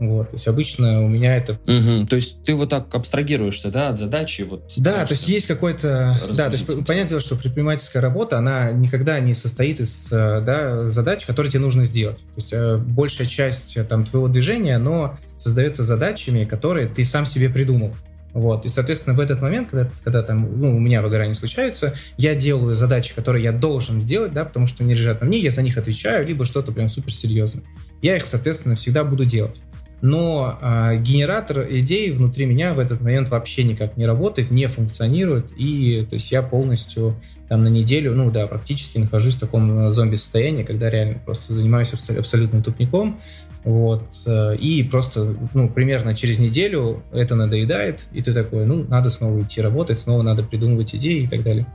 Вот, 0.09 0.31
то 0.31 0.35
есть 0.35 0.49
обычно 0.49 1.05
у 1.05 1.09
меня 1.09 1.37
это... 1.37 1.53
Угу. 1.53 2.07
То 2.09 2.17
есть 2.17 2.43
ты 2.45 2.55
вот 2.55 2.71
так 2.71 2.93
абстрагируешься, 2.95 3.71
да, 3.71 3.89
от 3.89 3.99
задачи? 3.99 4.43
Вот 4.43 4.73
да, 4.77 5.05
то 5.07 5.13
есть 5.13 5.29
есть 5.29 5.47
какой-то... 5.47 6.21
Да, 6.35 6.47
то 6.47 6.57
есть 6.57 6.67
понятное 6.67 7.09
дело, 7.09 7.21
что 7.21 7.37
предпринимательская 7.37 8.03
работа, 8.03 8.39
она 8.39 8.73
никогда 8.73 9.21
не 9.21 9.35
состоит 9.35 9.81
из 9.81 10.13
э, 10.13 10.43
да, 10.45 10.89
задач, 10.89 11.25
которые 11.25 11.51
тебе 11.53 11.61
нужно 11.61 11.85
сделать. 11.85 12.19
То 12.19 12.37
есть 12.37 12.53
э, 12.53 12.77
большая 12.79 13.27
часть 13.27 13.77
э, 13.77 13.85
там 13.85 14.05
твоего 14.05 14.29
движения, 14.29 14.79
но 14.79 15.19
создается 15.37 15.85
задачами, 15.85 16.45
которые 16.45 16.89
ты 16.89 17.05
сам 17.05 17.27
себе 17.27 17.49
придумал. 17.49 17.95
Вот. 18.33 18.65
И, 18.65 18.69
соответственно, 18.69 19.15
в 19.15 19.21
этот 19.21 19.43
момент, 19.43 19.69
когда, 19.71 19.91
когда 20.05 20.23
там, 20.23 20.61
ну, 20.61 20.75
у 20.75 20.81
меня 20.81 21.03
выгорание 21.03 21.35
случается, 21.35 21.95
я 22.17 22.35
делаю 22.35 22.75
задачи, 22.75 23.15
которые 23.15 23.45
я 23.45 23.53
должен 23.53 24.01
сделать, 24.01 24.33
да, 24.33 24.45
потому 24.45 24.67
что 24.67 24.83
они 24.85 24.95
лежат 24.95 25.21
на 25.21 25.27
мне, 25.27 25.39
я 25.39 25.51
за 25.51 25.63
них 25.63 25.77
отвечаю, 25.77 26.27
либо 26.27 26.45
что-то 26.45 26.73
прям 26.73 26.89
суперсерьезное. 26.89 27.65
Я 28.01 28.17
их, 28.17 28.27
соответственно, 28.27 28.75
всегда 28.75 29.05
буду 29.05 29.25
делать 29.25 29.61
но 30.03 30.59
э, 30.61 30.97
генератор 30.99 31.65
идей 31.71 32.11
внутри 32.11 32.45
меня 32.45 32.75
в 32.75 32.81
этот 32.81 33.01
момент 33.01 33.29
вообще 33.31 33.63
никак 33.63 33.97
не 33.97 34.05
работает, 34.05 34.51
не 34.51 34.67
функционирует, 34.67 35.53
и 35.57 36.05
то 36.11 36.17
есть 36.17 36.31
я 36.33 36.43
полностью 36.43 37.17
там 37.49 37.63
на 37.63 37.69
неделю, 37.69 38.15
ну 38.15 38.31
да, 38.31 38.49
практически 38.49 38.99
нахожусь 38.99 39.37
в 39.37 39.41
таком 39.41 39.79
э, 39.79 39.93
зомби-состоянии, 39.93 40.65
когда 40.65 40.91
реально 40.91 41.21
просто 41.25 41.55
занимаюсь 41.55 41.93
абсол- 41.93 42.19
абсолютным 42.19 42.65
тупником, 42.65 43.21
вот, 43.63 44.03
э, 44.27 44.57
и 44.57 44.83
просто, 44.83 45.37
ну, 45.55 45.69
примерно 45.69 46.17
через 46.17 46.41
неделю 46.41 47.05
это 47.13 47.37
надоедает, 47.37 48.09
и 48.13 48.23
ты 48.23 48.35
такой, 48.35 48.67
ну, 48.67 48.85
надо 48.89 49.09
снова 49.09 49.41
идти 49.41 49.61
работать, 49.61 50.01
снова 50.01 50.23
надо 50.23 50.43
придумывать 50.43 50.97
идеи 50.97 51.23
и 51.23 51.29
так 51.29 51.45
далее. 51.45 51.67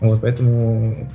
Вот, 0.00 0.20
поэтому 0.22 1.08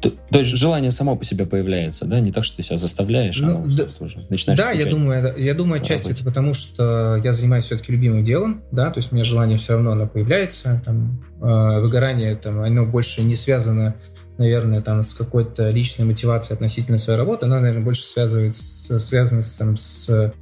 то, 0.00 0.10
то 0.10 0.38
есть 0.38 0.50
желание 0.56 0.90
само 0.90 1.16
по 1.16 1.24
себе 1.24 1.46
появляется, 1.46 2.04
да? 2.04 2.20
Не 2.20 2.32
так, 2.32 2.44
что 2.44 2.56
ты 2.56 2.62
себя 2.62 2.76
заставляешь, 2.76 3.38
ну, 3.38 3.64
а 3.64 3.66
да, 3.66 3.88
уже 4.00 4.26
начинаешь 4.28 4.58
Да, 4.58 4.72
я 4.72 4.86
думаю, 4.86 5.34
я 5.38 5.54
думаю, 5.54 5.80
отчасти 5.80 6.10
это 6.10 6.22
потому, 6.24 6.52
что 6.54 7.16
я 7.22 7.32
занимаюсь 7.32 7.64
все-таки 7.64 7.92
любимым 7.92 8.22
делом, 8.22 8.62
да, 8.72 8.90
то 8.90 8.98
есть 8.98 9.10
у 9.10 9.14
меня 9.14 9.24
желание 9.24 9.58
все 9.58 9.74
равно 9.74 9.92
оно 9.92 10.06
появляется, 10.06 10.82
там, 10.84 11.24
э, 11.40 11.80
выгорание, 11.80 12.36
там, 12.36 12.60
оно 12.60 12.84
больше 12.84 13.22
не 13.22 13.36
связано, 13.36 13.96
наверное, 14.36 14.82
там, 14.82 15.02
с 15.02 15.14
какой-то 15.14 15.70
личной 15.70 16.04
мотивацией 16.04 16.54
относительно 16.54 16.98
своей 16.98 17.18
работы, 17.18 17.46
оно, 17.46 17.60
наверное, 17.60 17.84
больше 17.84 18.02
связывается, 18.02 18.98
связано 18.98 19.40
с, 19.40 19.54
там, 19.54 19.76
с 19.78 20.32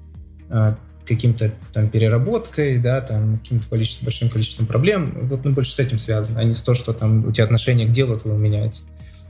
э, 0.51 0.75
каким-то 1.07 1.53
там 1.73 1.89
переработкой, 1.89 2.79
да, 2.79 3.01
там 3.01 3.39
каким-то 3.39 3.69
количеством, 3.69 4.07
большим 4.07 4.29
количеством 4.29 4.67
проблем, 4.67 5.29
вот 5.29 5.45
ну, 5.45 5.53
больше 5.53 5.73
с 5.73 5.79
этим 5.79 5.99
связано, 5.99 6.41
а 6.41 6.45
не 6.45 6.55
с 6.55 6.63
то, 6.63 6.75
что 6.75 6.93
там 6.93 7.27
у 7.27 7.33
тебя 7.33 7.45
отношение 7.45 7.89
к 7.89 7.91
делу 7.91 8.19
твоему 8.19 8.39
меняется. 8.39 8.83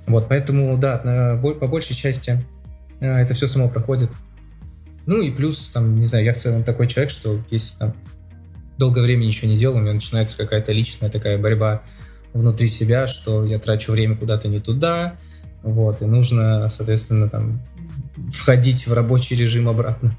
Вот, 0.08 0.28
поэтому, 0.28 0.76
да, 0.78 1.38
по 1.42 1.66
большей 1.66 1.94
части 1.94 2.44
э, 3.00 3.06
это 3.06 3.34
все 3.34 3.46
само 3.46 3.68
проходит. 3.68 4.10
Ну 5.06 5.22
и 5.22 5.30
плюс, 5.30 5.70
там, 5.70 5.96
не 5.96 6.06
знаю, 6.06 6.24
я 6.24 6.34
в 6.34 6.36
целом 6.36 6.64
такой 6.64 6.86
человек, 6.88 7.10
что 7.10 7.40
если 7.50 7.76
там 7.78 7.94
долгое 8.78 9.02
время 9.02 9.24
ничего 9.24 9.50
не 9.50 9.56
делал, 9.56 9.76
у 9.76 9.80
меня 9.80 9.92
начинается 9.92 10.36
какая-то 10.36 10.72
личная 10.72 11.10
такая 11.10 11.38
борьба 11.38 11.82
внутри 12.32 12.68
себя, 12.68 13.06
что 13.06 13.44
я 13.44 13.58
трачу 13.58 13.92
время 13.92 14.16
куда-то 14.16 14.48
не 14.48 14.60
туда, 14.60 15.16
вот, 15.62 16.02
и 16.02 16.04
нужно, 16.04 16.68
соответственно, 16.68 17.28
там, 17.28 17.62
входить 18.32 18.86
в 18.86 18.92
рабочий 18.92 19.36
режим 19.36 19.68
обратно. 19.68 20.16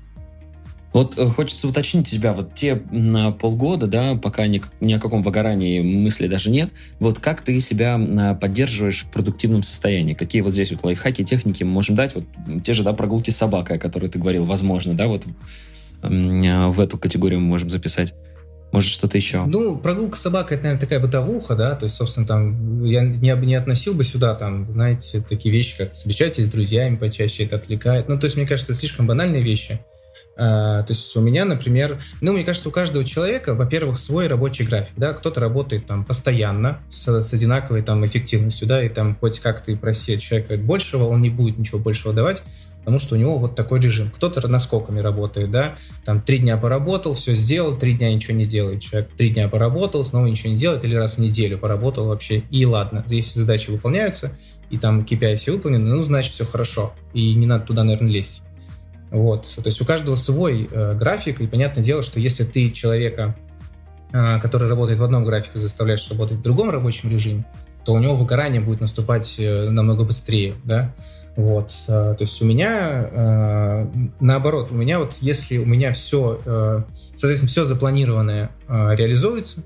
Вот 0.91 1.17
э, 1.17 1.27
хочется 1.27 1.67
уточнить 1.67 2.07
у 2.07 2.11
тебя, 2.11 2.33
вот 2.33 2.55
те 2.55 2.81
на 2.91 3.31
полгода, 3.31 3.87
да, 3.87 4.15
пока 4.15 4.47
ни, 4.47 4.61
ни 4.79 4.93
о 4.93 4.99
каком 4.99 5.21
выгорании 5.21 5.81
мысли 5.81 6.27
даже 6.27 6.49
нет, 6.49 6.71
вот 6.99 7.19
как 7.19 7.41
ты 7.41 7.59
себя 7.61 8.35
поддерживаешь 8.39 9.03
в 9.03 9.11
продуктивном 9.11 9.63
состоянии? 9.63 10.13
Какие 10.13 10.41
вот 10.41 10.53
здесь 10.53 10.71
вот 10.71 10.83
лайфхаки, 10.83 11.23
техники 11.23 11.63
мы 11.63 11.71
можем 11.71 11.95
дать? 11.95 12.15
Вот 12.15 12.23
те 12.63 12.73
же, 12.73 12.83
да, 12.83 12.93
прогулки 12.93 13.29
с 13.29 13.37
собакой, 13.37 13.77
о 13.77 13.79
которой 13.79 14.09
ты 14.09 14.17
говорил, 14.19 14.45
возможно, 14.45 14.95
да, 14.95 15.07
вот 15.07 15.25
в 16.01 16.79
эту 16.79 16.97
категорию 16.97 17.39
мы 17.39 17.47
можем 17.47 17.69
записать. 17.69 18.13
Может, 18.71 18.91
что-то 18.91 19.17
еще? 19.17 19.45
Ну, 19.45 19.77
прогулка 19.77 20.15
с 20.15 20.21
собакой, 20.21 20.55
это, 20.55 20.63
наверное, 20.63 20.81
такая 20.81 20.99
бытовуха, 20.99 21.55
да, 21.55 21.75
то 21.75 21.85
есть, 21.85 21.95
собственно, 21.95 22.27
там, 22.27 22.83
я 22.83 23.01
не, 23.01 23.31
не 23.45 23.55
относил 23.55 23.95
бы 23.95 24.03
сюда, 24.03 24.35
там, 24.35 24.71
знаете, 24.71 25.23
такие 25.27 25.51
вещи, 25.51 25.75
как 25.75 25.93
встречайтесь 25.93 26.45
с 26.45 26.49
друзьями 26.49 26.95
почаще, 26.95 27.45
это 27.45 27.55
отвлекает. 27.55 28.07
Ну, 28.07 28.19
то 28.19 28.25
есть, 28.25 28.37
мне 28.37 28.45
кажется, 28.45 28.71
это 28.71 28.79
слишком 28.79 29.07
банальные 29.07 29.43
вещи. 29.43 29.79
А, 30.41 30.83
то 30.83 30.93
есть 30.93 31.13
у 31.17 31.21
меня, 31.21 31.43
например, 31.43 32.01
ну, 32.21 32.31
мне 32.31 32.45
кажется, 32.45 32.69
у 32.69 32.71
каждого 32.71 33.03
человека, 33.03 33.53
во-первых, 33.53 33.99
свой 33.99 34.27
рабочий 34.27 34.63
график, 34.63 34.93
да, 34.95 35.11
кто-то 35.11 35.41
работает 35.41 35.85
там 35.85 36.05
постоянно 36.05 36.79
с, 36.89 37.21
с 37.21 37.33
одинаковой 37.33 37.81
там 37.81 38.05
эффективностью, 38.05 38.65
да, 38.65 38.81
и 38.81 38.87
там 38.87 39.17
хоть 39.19 39.41
как-то 39.41 39.71
и 39.71 39.75
проси 39.75 40.17
человека 40.17 40.55
большего, 40.55 41.03
он 41.05 41.21
не 41.21 41.29
будет 41.29 41.57
ничего 41.57 41.77
большего 41.77 42.13
давать, 42.13 42.41
потому 42.79 42.99
что 42.99 43.15
у 43.15 43.17
него 43.17 43.37
вот 43.37 43.55
такой 43.55 43.81
режим. 43.81 44.11
Кто-то 44.11 44.47
наскоками 44.47 45.01
работает, 45.01 45.51
да, 45.51 45.75
там 46.05 46.21
три 46.21 46.37
дня 46.37 46.55
поработал, 46.55 47.15
все 47.15 47.35
сделал, 47.35 47.77
три 47.77 47.91
дня 47.93 48.13
ничего 48.13 48.37
не 48.37 48.45
делает. 48.45 48.81
Человек 48.81 49.09
три 49.17 49.31
дня 49.31 49.49
поработал, 49.49 50.05
снова 50.05 50.25
ничего 50.25 50.53
не 50.53 50.57
делает, 50.57 50.85
или 50.85 50.95
раз 50.95 51.17
в 51.17 51.19
неделю 51.19 51.57
поработал 51.57 52.07
вообще, 52.07 52.43
и 52.49 52.65
ладно. 52.65 53.03
Если 53.09 53.39
задачи 53.39 53.71
выполняются, 53.71 54.31
и 54.69 54.77
там 54.77 55.01
KPI 55.01 55.35
все 55.35 55.51
выполнены, 55.51 55.95
ну, 55.95 56.01
значит, 56.01 56.31
все 56.31 56.45
хорошо, 56.45 56.93
и 57.13 57.33
не 57.33 57.45
надо 57.45 57.65
туда, 57.65 57.83
наверное, 57.83 58.11
лезть. 58.11 58.41
Вот. 59.11 59.55
То 59.55 59.65
есть 59.65 59.81
у 59.81 59.85
каждого 59.85 60.15
свой 60.15 60.69
э, 60.71 60.93
график, 60.93 61.41
и 61.41 61.47
понятное 61.47 61.83
дело, 61.83 62.01
что 62.01 62.19
если 62.19 62.43
ты 62.43 62.69
человека, 62.69 63.35
э, 64.13 64.39
который 64.39 64.67
работает 64.67 64.99
в 64.99 65.03
одном 65.03 65.23
графике, 65.23 65.57
заставляешь 65.59 66.07
работать 66.09 66.37
в 66.37 66.41
другом 66.41 66.69
рабочем 66.69 67.09
режиме, 67.09 67.45
то 67.85 67.93
у 67.93 67.99
него 67.99 68.15
выгорание 68.15 68.61
будет 68.61 68.81
наступать 68.81 69.35
э, 69.39 69.69
намного 69.69 70.03
быстрее, 70.03 70.53
да. 70.63 70.93
Вот, 71.35 71.71
то 71.87 72.17
есть 72.19 72.41
у 72.41 72.45
меня 72.45 73.87
наоборот, 74.19 74.71
у 74.71 74.73
меня 74.73 74.99
вот 74.99 75.19
если 75.21 75.57
у 75.57 75.65
меня 75.65 75.93
все, 75.93 76.83
соответственно, 77.15 77.47
все 77.47 77.63
запланированное 77.63 78.49
реализуется, 78.67 79.63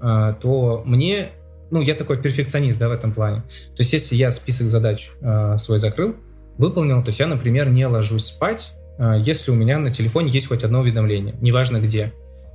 то 0.00 0.82
мне, 0.84 1.28
ну, 1.70 1.80
я 1.80 1.94
такой 1.94 2.20
перфекционист, 2.20 2.80
да, 2.80 2.88
в 2.88 2.92
этом 2.92 3.12
плане. 3.12 3.42
То 3.42 3.80
есть 3.80 3.92
если 3.92 4.16
я 4.16 4.32
список 4.32 4.68
задач 4.68 5.12
свой 5.58 5.78
закрыл, 5.78 6.16
выполнил, 6.58 7.04
то 7.04 7.10
есть 7.10 7.20
я, 7.20 7.28
например, 7.28 7.68
не 7.68 7.86
ложусь 7.86 8.24
спать, 8.24 8.74
если 9.22 9.50
у 9.50 9.54
меня 9.54 9.78
на 9.78 9.92
телефоне 9.92 10.30
есть 10.30 10.48
хоть 10.48 10.64
одно 10.64 10.80
уведомление, 10.80 11.34
неважно 11.40 11.78
где 11.78 12.12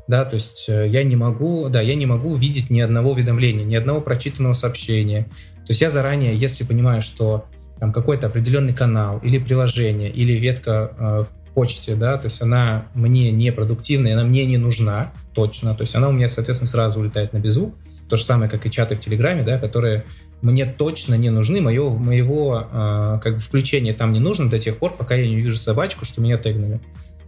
да, 0.07 0.23
то 0.23 0.35
есть 0.35 0.65
э, 0.69 0.87
я 0.87 1.03
не 1.03 1.15
могу, 1.15 1.69
да, 1.69 1.81
я 1.81 1.95
не 1.95 2.05
могу 2.05 2.31
увидеть 2.31 2.69
ни 2.69 2.79
одного 2.79 3.11
уведомления, 3.11 3.65
ни 3.65 3.75
одного 3.75 4.01
прочитанного 4.01 4.53
сообщения. 4.53 5.23
То 5.23 5.71
есть 5.71 5.81
я 5.81 5.89
заранее, 5.89 6.35
если 6.35 6.63
понимаю, 6.63 7.01
что 7.01 7.45
там 7.79 7.91
какой-то 7.91 8.27
определенный 8.27 8.73
канал 8.73 9.19
или 9.21 9.37
приложение 9.37 10.09
или 10.09 10.33
ветка 10.33 10.91
э, 10.97 11.23
в 11.23 11.53
почте, 11.53 11.95
да, 11.95 12.17
то 12.17 12.25
есть 12.25 12.41
она 12.41 12.87
мне 12.93 13.31
не 13.31 13.51
продуктивная, 13.51 14.13
она 14.13 14.23
мне 14.23 14.45
не 14.45 14.57
нужна 14.57 15.11
точно, 15.33 15.75
то 15.75 15.81
есть 15.81 15.95
она 15.95 16.07
у 16.07 16.13
меня, 16.13 16.29
соответственно, 16.29 16.69
сразу 16.69 16.99
улетает 16.99 17.33
на 17.33 17.39
беззвук. 17.39 17.75
То 18.07 18.15
же 18.15 18.23
самое, 18.23 18.49
как 18.49 18.65
и 18.65 18.71
чаты 18.71 18.95
в 18.95 19.01
Телеграме, 19.01 19.43
да, 19.43 19.59
которые 19.59 20.05
мне 20.41 20.65
точно 20.65 21.15
не 21.15 21.29
нужны, 21.29 21.61
моего, 21.61 21.89
моего 21.89 22.67
э, 22.71 23.19
как 23.21 23.35
бы 23.35 23.39
включения 23.39 23.93
там 23.93 24.11
не 24.11 24.19
нужно 24.19 24.49
до 24.49 24.59
тех 24.59 24.77
пор, 24.77 24.95
пока 24.95 25.15
я 25.15 25.27
не 25.27 25.35
увижу 25.35 25.57
собачку, 25.57 26.05
что 26.05 26.21
меня 26.21 26.37
тегнули. 26.37 26.79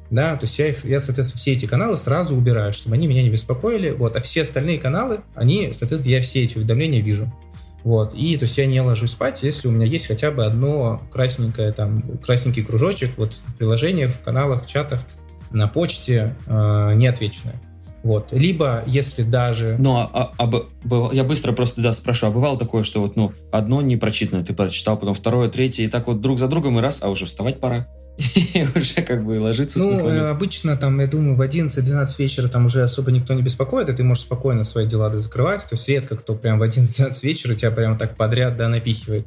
Да, 0.09 0.35
то 0.35 0.45
есть 0.45 0.57
я, 0.57 0.69
их, 0.69 0.83
я, 0.85 0.99
соответственно, 0.99 1.39
все 1.39 1.53
эти 1.53 1.67
каналы 1.67 1.95
сразу 1.95 2.35
убираю, 2.35 2.73
чтобы 2.73 2.95
они 2.95 3.05
меня 3.05 3.21
не 3.21 3.29
беспокоили, 3.29 3.91
вот, 3.91 4.15
а 4.15 4.21
все 4.21 4.41
остальные 4.41 4.79
каналы, 4.79 5.21
они, 5.35 5.71
соответственно, 5.71 6.13
я 6.13 6.21
все 6.21 6.43
эти 6.43 6.57
уведомления 6.57 7.01
вижу, 7.01 7.31
вот, 7.83 8.15
и, 8.15 8.35
то 8.37 8.43
есть 8.43 8.57
я 8.57 8.65
не 8.65 8.81
ложусь 8.81 9.11
спать, 9.11 9.43
если 9.43 9.67
у 9.67 9.71
меня 9.71 9.85
есть 9.85 10.07
хотя 10.07 10.31
бы 10.31 10.45
одно 10.45 11.01
красненькое, 11.11 11.71
там, 11.73 12.01
красненький 12.25 12.63
кружочек, 12.63 13.11
вот, 13.17 13.35
в 13.35 13.55
приложениях, 13.55 14.15
в 14.15 14.21
каналах, 14.21 14.65
в 14.65 14.67
чатах, 14.67 15.01
на 15.51 15.67
почте 15.67 16.35
э, 16.47 16.93
неотвеченное. 16.95 17.61
Вот. 18.03 18.31
Либо, 18.31 18.83
если 18.87 19.23
даже... 19.23 19.75
Ну, 19.77 19.97
а, 19.97 20.31
а, 20.37 20.49
а, 20.49 21.09
я 21.13 21.23
быстро 21.23 21.51
просто 21.51 21.81
да, 21.81 21.91
спрошу, 21.93 22.27
а 22.27 22.31
бывало 22.31 22.57
такое, 22.57 22.83
что 22.83 23.01
вот, 23.01 23.15
ну, 23.15 23.33
одно 23.51 23.81
не 23.81 23.97
прочитано, 23.97 24.43
ты 24.43 24.53
прочитал, 24.53 24.97
потом 24.97 25.13
второе, 25.13 25.49
третье, 25.49 25.83
и 25.83 25.87
так 25.87 26.07
вот 26.07 26.21
друг 26.21 26.39
за 26.39 26.47
другом, 26.47 26.77
и 26.79 26.81
раз, 26.81 27.01
а 27.03 27.09
уже 27.09 27.25
вставать 27.25 27.59
пора? 27.59 27.87
и 28.35 28.67
уже 28.75 29.01
как 29.01 29.25
бы 29.25 29.39
ложиться 29.39 29.79
Ну, 29.79 30.29
обычно 30.29 30.75
там, 30.75 30.99
я 30.99 31.07
думаю, 31.07 31.35
в 31.35 31.41
11-12 31.41 32.07
вечера 32.17 32.49
там 32.49 32.65
уже 32.65 32.83
особо 32.83 33.11
никто 33.11 33.33
не 33.33 33.41
беспокоит, 33.41 33.89
и 33.89 33.93
ты 33.93 34.03
можешь 34.03 34.23
спокойно 34.25 34.65
свои 34.65 34.85
дела 34.85 35.15
закрывать. 35.15 35.63
То 35.63 35.75
есть 35.75 35.87
редко 35.87 36.17
кто 36.17 36.35
прям 36.35 36.59
в 36.59 36.63
11-12 36.63 37.11
вечера 37.23 37.55
тебя 37.55 37.71
прям 37.71 37.97
так 37.97 38.17
подряд, 38.17 38.57
да, 38.57 38.67
напихивает. 38.67 39.25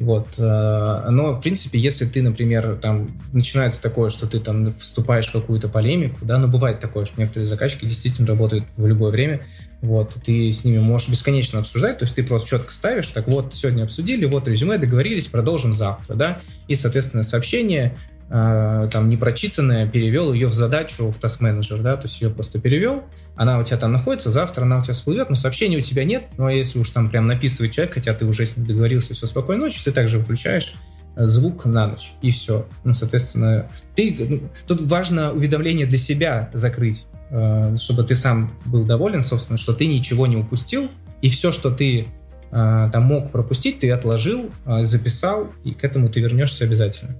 Вот. 0.00 0.34
Э, 0.38 1.08
но, 1.10 1.34
в 1.34 1.40
принципе, 1.40 1.78
если 1.78 2.04
ты, 2.04 2.20
например, 2.20 2.78
там 2.82 3.20
начинается 3.32 3.80
такое, 3.80 4.10
что 4.10 4.26
ты 4.26 4.40
там 4.40 4.72
вступаешь 4.74 5.28
в 5.28 5.32
какую-то 5.32 5.68
полемику, 5.68 6.18
да, 6.22 6.38
но 6.38 6.48
бывает 6.48 6.80
такое, 6.80 7.04
что 7.04 7.20
некоторые 7.20 7.46
заказчики 7.46 7.86
действительно 7.86 8.26
работают 8.26 8.64
в 8.76 8.86
любое 8.86 9.12
время, 9.12 9.46
вот, 9.82 10.16
ты 10.24 10.50
с 10.50 10.64
ними 10.64 10.78
можешь 10.78 11.10
бесконечно 11.10 11.60
обсуждать, 11.60 11.98
то 11.98 12.04
есть 12.04 12.14
ты 12.16 12.24
просто 12.24 12.48
четко 12.48 12.72
ставишь, 12.72 13.06
так 13.08 13.28
вот, 13.28 13.54
сегодня 13.54 13.84
обсудили, 13.84 14.24
вот 14.24 14.48
резюме, 14.48 14.78
договорились, 14.78 15.26
продолжим 15.28 15.74
завтра, 15.74 16.14
да, 16.14 16.40
и, 16.68 16.74
соответственно, 16.74 17.22
сообщение, 17.22 17.96
там 18.28 19.08
непрочитанная, 19.08 19.86
перевел 19.86 20.32
ее 20.32 20.48
в 20.48 20.54
задачу 20.54 21.10
в 21.10 21.18
Task 21.18 21.40
Manager, 21.40 21.82
да, 21.82 21.96
то 21.96 22.04
есть 22.04 22.20
ее 22.20 22.30
просто 22.30 22.58
перевел, 22.58 23.04
она 23.36 23.58
у 23.58 23.64
тебя 23.64 23.76
там 23.76 23.92
находится, 23.92 24.30
завтра 24.30 24.62
она 24.62 24.78
у 24.78 24.82
тебя 24.82 24.94
всплывет, 24.94 25.28
но 25.28 25.36
сообщения 25.36 25.78
у 25.78 25.80
тебя 25.80 26.04
нет, 26.04 26.24
ну 26.38 26.46
а 26.46 26.52
если 26.52 26.78
уж 26.78 26.90
там 26.90 27.10
прям 27.10 27.26
написывает 27.26 27.72
человек, 27.72 27.94
хотя 27.94 28.14
ты 28.14 28.24
уже 28.24 28.46
с 28.46 28.56
ним 28.56 28.66
договорился, 28.66 29.14
все, 29.14 29.26
спокойной 29.26 29.64
ночи, 29.64 29.80
ты 29.84 29.92
также 29.92 30.18
выключаешь 30.18 30.74
э, 31.16 31.24
звук 31.24 31.64
на 31.64 31.88
ночь, 31.88 32.12
и 32.22 32.30
все. 32.30 32.66
Ну, 32.84 32.94
соответственно, 32.94 33.68
ты, 33.96 34.16
ну, 34.28 34.40
тут 34.66 34.82
важно 34.82 35.32
уведомление 35.32 35.86
для 35.86 35.98
себя 35.98 36.50
закрыть, 36.54 37.06
э, 37.30 37.76
чтобы 37.76 38.04
ты 38.04 38.14
сам 38.14 38.58
был 38.66 38.84
доволен, 38.84 39.22
собственно, 39.22 39.58
что 39.58 39.72
ты 39.72 39.86
ничего 39.86 40.26
не 40.26 40.36
упустил, 40.36 40.90
и 41.20 41.28
все, 41.28 41.50
что 41.50 41.70
ты 41.70 42.02
э, 42.02 42.06
там 42.52 43.02
мог 43.02 43.32
пропустить, 43.32 43.80
ты 43.80 43.90
отложил, 43.90 44.50
э, 44.64 44.84
записал, 44.84 45.48
и 45.64 45.72
к 45.72 45.82
этому 45.82 46.08
ты 46.08 46.20
вернешься 46.20 46.64
обязательно. 46.64 47.16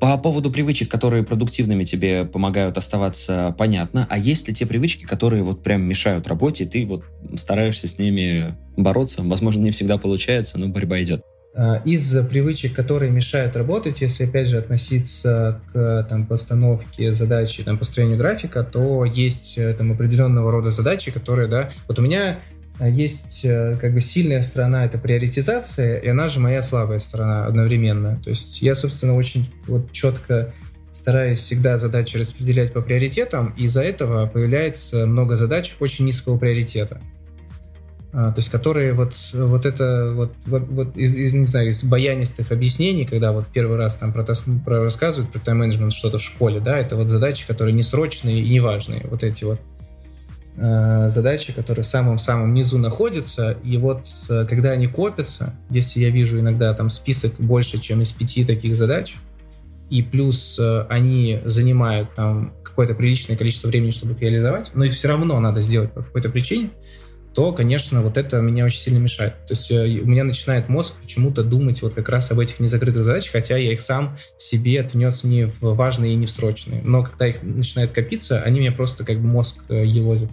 По 0.00 0.16
поводу 0.18 0.50
привычек, 0.50 0.90
которые 0.90 1.22
продуктивными 1.24 1.84
тебе 1.84 2.24
помогают 2.24 2.76
оставаться, 2.78 3.54
понятно. 3.58 4.06
А 4.08 4.18
есть 4.18 4.48
ли 4.48 4.54
те 4.54 4.66
привычки, 4.66 5.04
которые 5.04 5.42
вот 5.42 5.62
прям 5.62 5.82
мешают 5.82 6.26
работе, 6.26 6.64
и 6.64 6.66
ты 6.66 6.86
вот 6.86 7.04
стараешься 7.36 7.88
с 7.88 7.98
ними 7.98 8.54
бороться? 8.76 9.22
Возможно, 9.22 9.62
не 9.62 9.70
всегда 9.70 9.98
получается, 9.98 10.58
но 10.58 10.68
борьба 10.68 11.02
идет. 11.02 11.24
А, 11.54 11.82
из 11.84 12.16
привычек, 12.28 12.74
которые 12.74 13.12
мешают 13.12 13.56
работать, 13.56 14.00
если 14.00 14.24
опять 14.24 14.48
же 14.48 14.56
относиться 14.56 15.60
к 15.72 16.06
там, 16.08 16.26
постановке 16.26 17.12
задачи, 17.12 17.62
там, 17.62 17.76
построению 17.76 18.16
графика, 18.16 18.64
то 18.64 19.04
есть 19.04 19.58
э, 19.58 19.74
там 19.74 19.92
определенного 19.92 20.50
рода 20.50 20.70
задачи, 20.70 21.10
которые, 21.10 21.48
да, 21.48 21.70
вот 21.88 21.98
у 21.98 22.02
меня 22.02 22.38
есть 22.80 23.44
э, 23.44 23.76
как 23.80 23.92
бы 23.94 24.00
сильная 24.00 24.42
сторона, 24.42 24.84
это 24.84 24.98
приоритизация, 24.98 25.98
и 25.98 26.08
она 26.08 26.28
же 26.28 26.40
моя 26.40 26.62
слабая 26.62 26.98
сторона 26.98 27.46
одновременно. 27.46 28.20
То 28.22 28.30
есть 28.30 28.62
я, 28.62 28.74
собственно, 28.74 29.14
очень 29.14 29.52
вот 29.66 29.92
четко 29.92 30.52
стараюсь 30.92 31.38
всегда 31.38 31.78
задачи 31.78 32.16
распределять 32.16 32.72
по 32.72 32.82
приоритетам, 32.82 33.54
и 33.56 33.64
из-за 33.64 33.82
этого 33.82 34.26
появляется 34.26 35.06
много 35.06 35.36
задач 35.36 35.76
очень 35.80 36.04
низкого 36.04 36.38
приоритета. 36.38 37.00
А, 38.14 38.30
то 38.30 38.40
есть 38.40 38.50
которые 38.50 38.92
вот, 38.92 39.14
вот 39.32 39.64
это 39.64 40.12
вот, 40.14 40.34
вот, 40.44 40.68
вот 40.68 40.96
из, 40.98 41.16
из, 41.16 41.32
не 41.32 41.46
знаю, 41.46 41.68
из 41.70 41.82
баянистых 41.82 42.52
объяснений, 42.52 43.06
когда 43.06 43.32
вот 43.32 43.46
первый 43.46 43.78
раз 43.78 43.96
там 43.96 44.12
про, 44.12 44.22
про 44.64 44.84
рассказывают 44.84 45.32
про 45.32 45.38
тайм-менеджмент 45.38 45.94
что-то 45.94 46.18
в 46.18 46.22
школе, 46.22 46.60
да, 46.60 46.78
это 46.78 46.96
вот 46.96 47.08
задачи, 47.08 47.46
которые 47.46 47.72
несрочные 47.74 48.40
и 48.40 48.50
неважные, 48.50 49.06
вот 49.08 49.24
эти 49.24 49.44
вот 49.44 49.60
задачи, 50.56 51.52
которые 51.52 51.82
в 51.82 51.86
самом-самом 51.86 52.52
низу 52.52 52.78
находятся, 52.78 53.56
и 53.64 53.78
вот 53.78 54.06
э, 54.28 54.44
когда 54.46 54.70
они 54.72 54.86
копятся, 54.86 55.54
если 55.70 56.00
я 56.00 56.10
вижу 56.10 56.38
иногда 56.38 56.74
там 56.74 56.90
список 56.90 57.34
больше, 57.38 57.78
чем 57.78 58.02
из 58.02 58.12
пяти 58.12 58.44
таких 58.44 58.76
задач, 58.76 59.14
и 59.88 60.02
плюс 60.02 60.58
э, 60.58 60.86
они 60.88 61.40
занимают 61.44 62.14
там 62.14 62.54
какое-то 62.62 62.94
приличное 62.94 63.36
количество 63.36 63.68
времени, 63.68 63.90
чтобы 63.90 64.12
их 64.12 64.20
реализовать, 64.20 64.70
но 64.74 64.84
их 64.84 64.92
все 64.92 65.08
равно 65.08 65.40
надо 65.40 65.62
сделать 65.62 65.92
по 65.92 66.02
какой-то 66.02 66.28
причине, 66.28 66.70
то, 67.34 67.52
конечно, 67.52 68.02
вот 68.02 68.16
это 68.16 68.40
меня 68.40 68.64
очень 68.64 68.80
сильно 68.80 68.98
мешает. 68.98 69.34
То 69.46 69.52
есть 69.52 69.70
э, 69.70 70.00
у 70.02 70.06
меня 70.06 70.24
начинает 70.24 70.68
мозг 70.68 70.94
почему-то 71.00 71.42
думать 71.42 71.80
вот 71.82 71.94
как 71.94 72.08
раз 72.08 72.30
об 72.30 72.38
этих 72.38 72.60
незакрытых 72.60 73.04
задачах, 73.04 73.32
хотя 73.32 73.56
я 73.56 73.72
их 73.72 73.80
сам 73.80 74.16
себе 74.38 74.80
отнес 74.80 75.24
не 75.24 75.46
в 75.46 75.60
важные 75.60 76.12
и 76.12 76.16
не 76.16 76.26
в 76.26 76.30
срочные. 76.30 76.82
Но 76.82 77.02
когда 77.02 77.26
их 77.26 77.42
начинает 77.42 77.92
копиться, 77.92 78.40
они 78.42 78.60
меня 78.60 78.72
просто 78.72 79.04
как 79.04 79.18
бы 79.18 79.26
мозг 79.26 79.56
э, 79.68 79.84
елозят. 79.84 80.30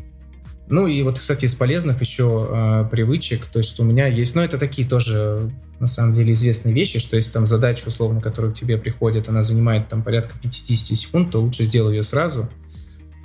Ну 0.70 0.86
и 0.86 1.02
вот, 1.02 1.18
кстати, 1.18 1.46
из 1.46 1.56
полезных 1.56 2.00
еще 2.00 2.48
э, 2.48 2.86
привычек, 2.92 3.46
то 3.48 3.58
есть 3.58 3.80
у 3.80 3.84
меня 3.84 4.06
есть, 4.06 4.36
ну 4.36 4.42
это 4.44 4.60
такие 4.60 4.88
тоже 4.88 5.52
на 5.80 5.88
самом 5.88 6.14
деле 6.14 6.34
известные 6.34 6.76
вещи, 6.76 7.00
что 7.00 7.16
если 7.16 7.32
там 7.32 7.48
задача, 7.48 7.88
условно, 7.88 8.22
которая 8.22 8.52
к 8.52 8.56
тебе 8.56 8.78
приходит, 8.78 9.30
она 9.30 9.42
занимает 9.42 9.88
там 9.88 10.04
порядка 10.04 10.38
50 10.40 10.96
секунд, 10.96 11.32
то 11.32 11.42
лучше 11.42 11.64
сделай 11.64 11.96
ее 11.96 12.04
сразу. 12.04 12.48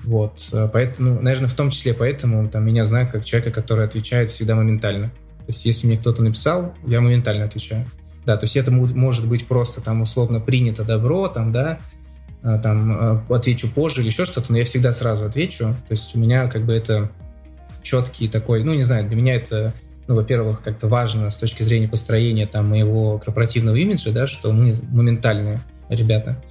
Вот, 0.04 0.48
э, 0.52 0.70
поэтому, 0.72 1.20
наверное, 1.20 1.48
в 1.48 1.54
том 1.54 1.68
числе 1.68 1.92
поэтому 1.92 2.48
там 2.48 2.64
меня 2.64 2.86
знают 2.86 3.10
как 3.10 3.26
человека, 3.26 3.50
который 3.50 3.84
отвечает 3.84 4.30
всегда 4.30 4.54
моментально. 4.54 5.08
То 5.08 5.48
есть 5.48 5.66
если 5.66 5.86
мне 5.86 5.98
кто-то 5.98 6.22
написал, 6.22 6.74
я 6.86 7.02
моментально 7.02 7.44
отвечаю. 7.44 7.86
Да, 8.24 8.38
то 8.38 8.44
есть 8.44 8.56
это 8.56 8.72
может 8.72 9.28
быть 9.28 9.46
просто 9.46 9.82
там 9.82 10.00
условно 10.00 10.40
принято 10.40 10.82
добро, 10.82 11.28
там, 11.28 11.52
да, 11.52 11.78
э, 12.42 12.58
там 12.62 12.92
э, 13.28 13.34
отвечу 13.34 13.68
позже 13.68 14.00
или 14.00 14.08
еще 14.08 14.24
что-то, 14.24 14.50
но 14.50 14.56
я 14.56 14.64
всегда 14.64 14.94
сразу 14.94 15.26
отвечу. 15.26 15.74
То 15.88 15.90
есть 15.90 16.16
у 16.16 16.18
меня 16.18 16.48
как 16.48 16.64
бы 16.64 16.72
это 16.72 17.10
четкий 17.84 18.26
такой, 18.26 18.64
ну, 18.64 18.74
не 18.74 18.82
знаю, 18.82 19.06
для 19.06 19.16
меня 19.16 19.36
это, 19.36 19.72
ну, 20.08 20.16
во-первых, 20.16 20.62
как-то 20.62 20.88
важно 20.88 21.30
с 21.30 21.36
точки 21.36 21.62
зрения 21.62 21.88
построения 21.88 22.46
там 22.46 22.68
моего 22.68 23.18
корпоративного 23.18 23.76
имиджа, 23.76 24.10
да, 24.10 24.26
что 24.26 24.50
мы 24.50 24.74
моментальные 24.90 25.60
ребята. 25.88 26.42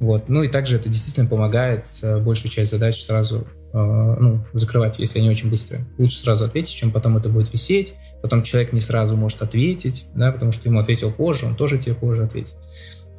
Вот. 0.00 0.28
Ну 0.28 0.42
и 0.42 0.48
также 0.48 0.76
это 0.76 0.88
действительно 0.88 1.28
помогает 1.28 1.86
э, 2.02 2.18
большую 2.18 2.50
часть 2.50 2.72
задач 2.72 3.00
сразу 3.00 3.46
э, 3.72 3.78
ну, 3.78 4.44
закрывать, 4.52 4.98
если 4.98 5.20
они 5.20 5.30
очень 5.30 5.48
быстрые. 5.48 5.86
Лучше 5.96 6.18
сразу 6.18 6.44
ответить, 6.44 6.74
чем 6.74 6.90
потом 6.90 7.16
это 7.16 7.28
будет 7.28 7.52
висеть. 7.52 7.94
Потом 8.20 8.42
человек 8.42 8.72
не 8.72 8.80
сразу 8.80 9.16
может 9.16 9.42
ответить, 9.42 10.06
да, 10.16 10.32
потому 10.32 10.50
что 10.50 10.68
ему 10.68 10.80
ответил 10.80 11.12
позже, 11.12 11.46
он 11.46 11.54
тоже 11.54 11.78
тебе 11.78 11.94
позже 11.94 12.24
ответит. 12.24 12.54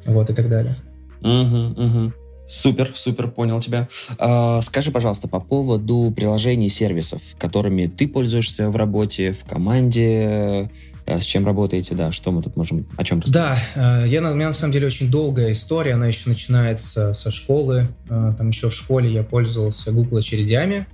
Вот 0.04 0.28
и 0.28 0.34
так 0.34 0.50
далее. 0.50 0.76
Угу, 1.22 1.82
угу. 1.82 2.12
Супер, 2.46 2.92
супер, 2.94 3.28
понял 3.28 3.60
тебя. 3.60 3.88
А, 4.18 4.60
скажи, 4.60 4.90
пожалуйста, 4.90 5.28
по 5.28 5.40
поводу 5.40 6.12
приложений 6.14 6.66
и 6.66 6.70
сервисов, 6.70 7.22
которыми 7.38 7.86
ты 7.86 8.06
пользуешься 8.06 8.68
в 8.70 8.76
работе, 8.76 9.32
в 9.32 9.44
команде, 9.44 10.70
а 11.06 11.20
с 11.20 11.24
чем 11.24 11.44
работаете, 11.44 11.94
да, 11.94 12.12
что 12.12 12.32
мы 12.32 12.42
тут 12.42 12.56
можем, 12.56 12.86
о 12.96 13.04
чем 13.04 13.20
рассказать? 13.20 13.58
Да, 13.74 14.04
э, 14.04 14.08
я, 14.08 14.20
у 14.20 14.34
меня 14.34 14.48
на 14.48 14.52
самом 14.52 14.72
деле 14.72 14.86
очень 14.86 15.10
долгая 15.10 15.52
история, 15.52 15.94
она 15.94 16.06
еще 16.06 16.28
начинается 16.28 17.12
со 17.12 17.30
школы, 17.30 17.88
э, 18.08 18.34
там 18.36 18.48
еще 18.48 18.70
в 18.70 18.74
школе 18.74 19.12
я 19.12 19.22
пользовался 19.22 19.92
Google 19.92 20.18
очередями, 20.18 20.86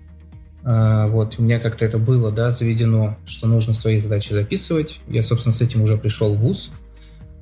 э, 0.64 1.06
вот, 1.08 1.38
у 1.38 1.42
меня 1.42 1.60
как-то 1.60 1.84
это 1.84 1.98
было, 1.98 2.32
да, 2.32 2.50
заведено, 2.50 3.18
что 3.24 3.46
нужно 3.46 3.72
свои 3.72 3.98
задачи 3.98 4.32
записывать, 4.32 5.00
я, 5.08 5.22
собственно, 5.22 5.52
с 5.52 5.60
этим 5.60 5.82
уже 5.82 5.96
пришел 5.96 6.34
в 6.34 6.38
ВУЗ, 6.38 6.72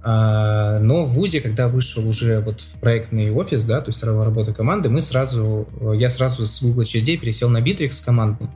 но 0.05 1.05
в 1.05 1.11
ВУЗе, 1.15 1.41
когда 1.41 1.69
вышел 1.69 2.07
уже 2.09 2.41
вот 2.41 2.61
в 2.61 2.81
проектный 2.81 3.33
офис, 3.33 3.65
да, 3.65 3.81
то 3.81 3.91
есть 3.91 4.03
работа 4.03 4.55
команды, 4.55 4.89
мы 4.89 5.03
сразу, 5.03 5.67
я 5.95 6.09
сразу 6.09 6.47
с 6.47 6.63
Google 6.63 6.83
очередей 6.83 7.19
пересел 7.19 7.51
на 7.51 7.59
Bittrex 7.59 8.03
командный. 8.05 8.49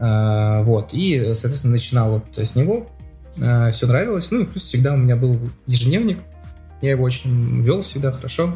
А, 0.00 0.62
вот, 0.62 0.90
и, 0.92 1.34
соответственно, 1.34 1.72
начинал 1.72 2.12
вот 2.12 2.38
с 2.38 2.56
него. 2.56 2.88
А, 3.40 3.70
Все 3.70 3.86
нравилось. 3.86 4.30
Ну 4.30 4.40
и 4.40 4.46
плюс 4.46 4.62
всегда 4.62 4.94
у 4.94 4.96
меня 4.96 5.14
был 5.14 5.38
ежедневник. 5.66 6.18
Я 6.80 6.92
его 6.92 7.04
очень 7.04 7.62
вел 7.62 7.82
всегда 7.82 8.10
хорошо. 8.10 8.54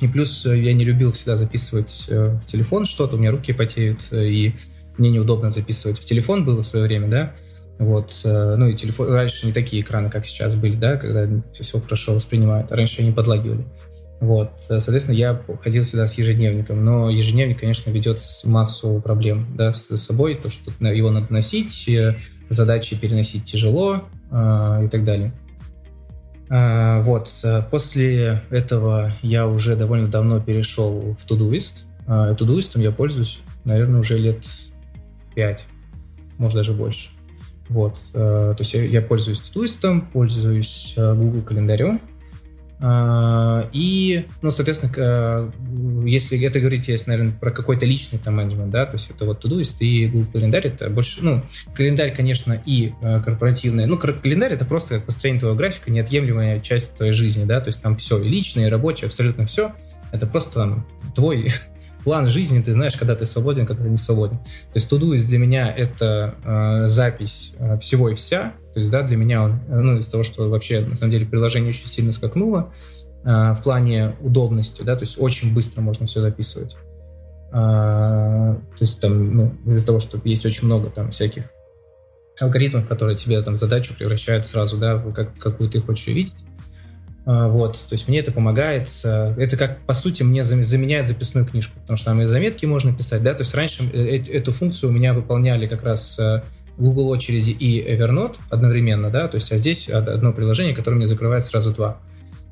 И 0.00 0.08
плюс 0.08 0.44
я 0.44 0.72
не 0.72 0.84
любил 0.84 1.12
всегда 1.12 1.36
записывать 1.36 2.06
э, 2.08 2.38
в 2.42 2.44
телефон 2.46 2.84
что-то, 2.84 3.14
у 3.14 3.18
меня 3.18 3.30
руки 3.30 3.52
потеют, 3.52 4.08
э, 4.10 4.26
и 4.26 4.54
мне 4.98 5.10
неудобно 5.10 5.50
записывать 5.50 6.00
в 6.00 6.04
телефон 6.04 6.44
было 6.44 6.62
в 6.62 6.66
свое 6.66 6.86
время, 6.86 7.08
да. 7.08 7.34
Вот, 7.78 8.20
э, 8.24 8.54
ну 8.56 8.68
и 8.68 8.76
телефон, 8.76 9.12
раньше 9.12 9.46
не 9.46 9.52
такие 9.52 9.82
экраны, 9.82 10.08
как 10.08 10.24
сейчас 10.24 10.54
были, 10.54 10.76
да, 10.76 10.96
когда 10.96 11.28
все, 11.52 11.80
хорошо 11.80 12.14
воспринимают, 12.14 12.70
а 12.70 12.76
раньше 12.76 13.02
они 13.02 13.10
подлагивали. 13.10 13.64
Вот, 14.20 14.52
соответственно, 14.58 15.16
я 15.16 15.42
ходил 15.62 15.82
всегда 15.82 16.06
с 16.06 16.16
ежедневником, 16.16 16.84
но 16.84 17.10
ежедневник, 17.10 17.60
конечно, 17.60 17.90
ведет 17.90 18.20
массу 18.44 19.00
проблем, 19.02 19.54
да, 19.56 19.72
с 19.72 19.94
собой, 19.96 20.36
то, 20.36 20.50
что 20.50 20.70
его 20.86 21.10
надо 21.10 21.32
носить, 21.32 21.88
э, 21.88 22.16
задачи 22.48 22.96
переносить 22.96 23.44
тяжело 23.44 24.04
э, 24.30 24.84
и 24.84 24.88
так 24.88 25.04
далее. 25.04 25.32
Вот, 26.46 27.30
после 27.70 28.42
этого 28.50 29.14
я 29.22 29.48
уже 29.48 29.76
довольно 29.76 30.08
давно 30.08 30.40
перешел 30.40 31.16
в 31.18 31.26
Todoist. 31.28 31.84
Todoist 32.06 32.80
я 32.80 32.92
пользуюсь, 32.92 33.40
наверное, 33.64 34.00
уже 34.00 34.18
лет 34.18 34.44
5, 35.34 35.66
может 36.36 36.56
даже 36.56 36.74
больше. 36.74 37.13
Вот, 37.68 37.98
э, 38.12 38.54
то 38.56 38.56
есть 38.58 38.74
я, 38.74 39.00
пользуюсь 39.00 39.40
Todoist, 39.40 40.02
пользуюсь 40.12 40.94
э, 40.96 41.14
Google 41.14 41.42
календарем, 41.42 42.00
Uh, 42.80 43.66
и, 43.72 44.26
ну, 44.42 44.50
соответственно, 44.50 45.50
если 46.04 46.38
это 46.44 46.58
говорить, 46.58 46.88
если, 46.88 47.08
наверное, 47.08 47.32
про 47.32 47.50
какой-то 47.50 47.86
личный 47.86 48.18
там 48.18 48.34
менеджмент, 48.34 48.70
да, 48.70 48.84
то 48.84 48.94
есть 48.94 49.08
это 49.10 49.24
вот 49.24 49.42
Todoist 49.42 49.76
и 49.78 50.06
Google 50.08 50.26
календарь, 50.32 50.66
это 50.66 50.90
больше, 50.90 51.22
ну, 51.22 51.42
календарь, 51.74 52.14
конечно, 52.14 52.60
и 52.66 52.92
корпоративный, 53.24 53.86
ну, 53.86 53.96
календарь 53.96 54.52
это 54.52 54.66
просто 54.66 54.96
как 54.96 55.06
построение 55.06 55.40
твоего 55.40 55.56
графика, 55.56 55.90
неотъемлемая 55.90 56.60
часть 56.60 56.94
твоей 56.94 57.12
жизни, 57.12 57.44
да, 57.44 57.60
то 57.60 57.68
есть 57.68 57.80
там 57.80 57.96
все, 57.96 58.20
и 58.20 58.28
личное, 58.28 58.66
и 58.66 58.70
рабочее, 58.70 59.06
абсолютно 59.06 59.46
все, 59.46 59.72
это 60.12 60.26
просто 60.26 60.54
там 60.54 60.86
твой 61.14 61.52
план 62.04 62.28
жизни, 62.28 62.62
ты 62.62 62.72
знаешь, 62.72 62.96
когда 62.96 63.16
ты 63.16 63.26
свободен, 63.26 63.66
когда 63.66 63.82
ты 63.82 63.88
не 63.88 63.96
свободен. 63.96 64.38
То 64.38 64.74
есть 64.74 64.92
Todoist 64.92 65.26
для 65.26 65.38
меня 65.38 65.74
это 65.74 66.34
э, 66.44 66.88
запись 66.88 67.54
э, 67.58 67.78
всего 67.78 68.10
и 68.10 68.14
вся. 68.14 68.52
То 68.74 68.80
есть, 68.80 68.92
да, 68.92 69.02
для 69.02 69.16
меня 69.16 69.42
он, 69.42 69.60
э, 69.68 69.80
ну, 69.80 69.98
из-за 69.98 70.12
того, 70.12 70.22
что 70.22 70.48
вообще, 70.48 70.80
на 70.80 70.96
самом 70.96 71.12
деле, 71.12 71.26
приложение 71.26 71.70
очень 71.70 71.88
сильно 71.88 72.12
скакнуло 72.12 72.72
э, 73.24 73.28
в 73.28 73.60
плане 73.62 74.16
удобности, 74.20 74.82
да, 74.82 74.96
то 74.96 75.02
есть 75.02 75.16
очень 75.18 75.54
быстро 75.54 75.80
можно 75.80 76.06
все 76.06 76.20
записывать. 76.20 76.76
Э, 77.52 77.54
то 77.54 78.80
есть 78.80 79.00
там, 79.00 79.36
ну, 79.36 79.54
из-за 79.74 79.86
того, 79.86 80.00
что 80.00 80.20
есть 80.24 80.44
очень 80.44 80.66
много 80.66 80.90
там 80.90 81.10
всяких 81.10 81.44
алгоритмов, 82.38 82.86
которые 82.86 83.16
тебе 83.16 83.40
там 83.42 83.56
задачу 83.56 83.94
превращают 83.96 84.46
сразу, 84.46 84.76
да, 84.76 84.98
как, 85.14 85.38
какую 85.38 85.70
ты 85.70 85.80
хочешь 85.80 86.06
видеть. 86.08 86.34
А, 87.26 87.48
вот, 87.48 87.72
то 87.88 87.94
есть 87.94 88.06
мне 88.06 88.18
это 88.18 88.32
помогает. 88.32 88.88
Э, 89.02 89.34
это 89.38 89.56
как, 89.56 89.80
по 89.80 89.94
сути, 89.94 90.22
мне 90.22 90.44
заменяет 90.44 91.06
записную 91.06 91.46
книжку, 91.46 91.78
потому 91.80 91.96
что 91.96 92.06
там 92.06 92.20
и 92.20 92.26
заметки 92.26 92.66
можно 92.66 92.94
писать, 92.94 93.22
да, 93.22 93.34
то 93.34 93.42
есть 93.42 93.54
раньше 93.54 93.84
э, 93.92 94.18
эту 94.30 94.52
функцию 94.52 94.90
у 94.90 94.92
меня 94.92 95.14
выполняли 95.14 95.66
как 95.66 95.82
раз 95.82 96.18
э, 96.18 96.42
Google 96.76 97.08
очереди 97.08 97.50
и 97.50 97.82
Evernote 97.82 98.36
одновременно, 98.50 99.10
да, 99.10 99.28
то 99.28 99.36
есть 99.36 99.50
а 99.52 99.58
здесь 99.58 99.88
одно 99.88 100.32
приложение, 100.32 100.74
которое 100.74 100.96
мне 100.96 101.06
закрывает 101.06 101.44
сразу 101.44 101.72
два. 101.72 101.98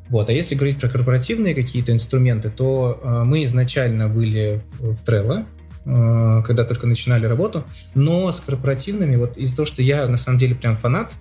Вот, 0.09 0.29
а 0.29 0.33
если 0.33 0.55
говорить 0.55 0.81
про 0.81 0.89
корпоративные 0.89 1.55
какие-то 1.55 1.93
инструменты, 1.93 2.51
то 2.51 2.99
э, 3.03 3.25
мы 3.25 3.45
изначально 3.45 4.09
были 4.09 4.63
в 4.79 5.03
Trello, 5.07 5.45
э, 5.85 6.43
когда 6.47 6.65
только 6.65 6.87
начинали 6.87 7.27
работу, 7.27 7.65
но 7.95 8.31
с 8.31 8.41
корпоративными, 8.41 9.17
вот 9.17 9.37
из-за 9.37 9.57
того, 9.57 9.67
что 9.67 9.83
я 9.83 10.09
на 10.09 10.17
самом 10.17 10.39
деле 10.39 10.55
прям 10.55 10.79
фанат 10.79 11.13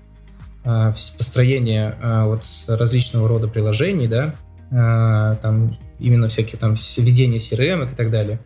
построение 0.63 1.97
а, 2.01 2.25
вот 2.25 2.43
различного 2.67 3.27
рода 3.27 3.47
приложений, 3.47 4.07
да, 4.07 4.35
а, 4.71 5.35
там 5.35 5.77
именно 5.99 6.27
всякие 6.27 6.59
там 6.59 6.75
введения 6.75 7.39
CRM 7.39 7.91
и 7.91 7.95
так 7.95 8.11
далее, 8.11 8.39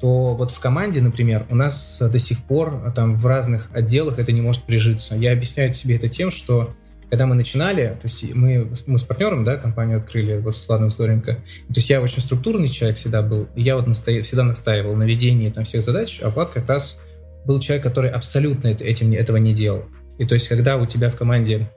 то 0.00 0.34
вот 0.34 0.50
в 0.50 0.58
команде, 0.58 1.00
например, 1.00 1.46
у 1.48 1.54
нас 1.54 2.00
до 2.00 2.18
сих 2.18 2.42
пор 2.42 2.92
там 2.94 3.16
в 3.16 3.26
разных 3.26 3.70
отделах 3.72 4.18
это 4.18 4.32
не 4.32 4.40
может 4.40 4.64
прижиться. 4.64 5.14
Я 5.14 5.32
объясняю 5.32 5.72
себе 5.72 5.96
это 5.96 6.08
тем, 6.08 6.32
что 6.32 6.74
когда 7.12 7.26
мы 7.26 7.34
начинали, 7.34 7.88
то 8.00 8.04
есть 8.04 8.34
мы, 8.34 8.72
мы 8.86 8.96
с 8.96 9.02
партнером, 9.02 9.44
да, 9.44 9.58
компанию 9.58 9.98
открыли, 9.98 10.38
вот 10.38 10.56
с 10.56 10.66
Владом 10.66 10.90
Здоренко, 10.90 11.34
то 11.34 11.42
есть 11.76 11.90
я 11.90 12.00
очень 12.00 12.22
структурный 12.22 12.68
человек 12.68 12.96
всегда 12.96 13.20
был, 13.20 13.48
я 13.54 13.76
вот 13.76 13.86
настоя, 13.86 14.22
всегда 14.22 14.44
настаивал 14.44 14.96
на 14.96 15.02
ведении 15.02 15.50
там 15.50 15.64
всех 15.64 15.82
задач, 15.82 16.20
а 16.22 16.30
Влад 16.30 16.52
как 16.52 16.66
раз 16.68 16.98
был 17.44 17.60
человек, 17.60 17.84
который 17.84 18.10
абсолютно 18.10 18.68
этим, 18.68 19.12
этого 19.12 19.36
не 19.36 19.52
делал. 19.52 19.84
И 20.18 20.26
то 20.26 20.34
есть, 20.34 20.48
когда 20.48 20.76
у 20.76 20.86
тебя 20.86 21.10
в 21.10 21.16
команде 21.16 21.70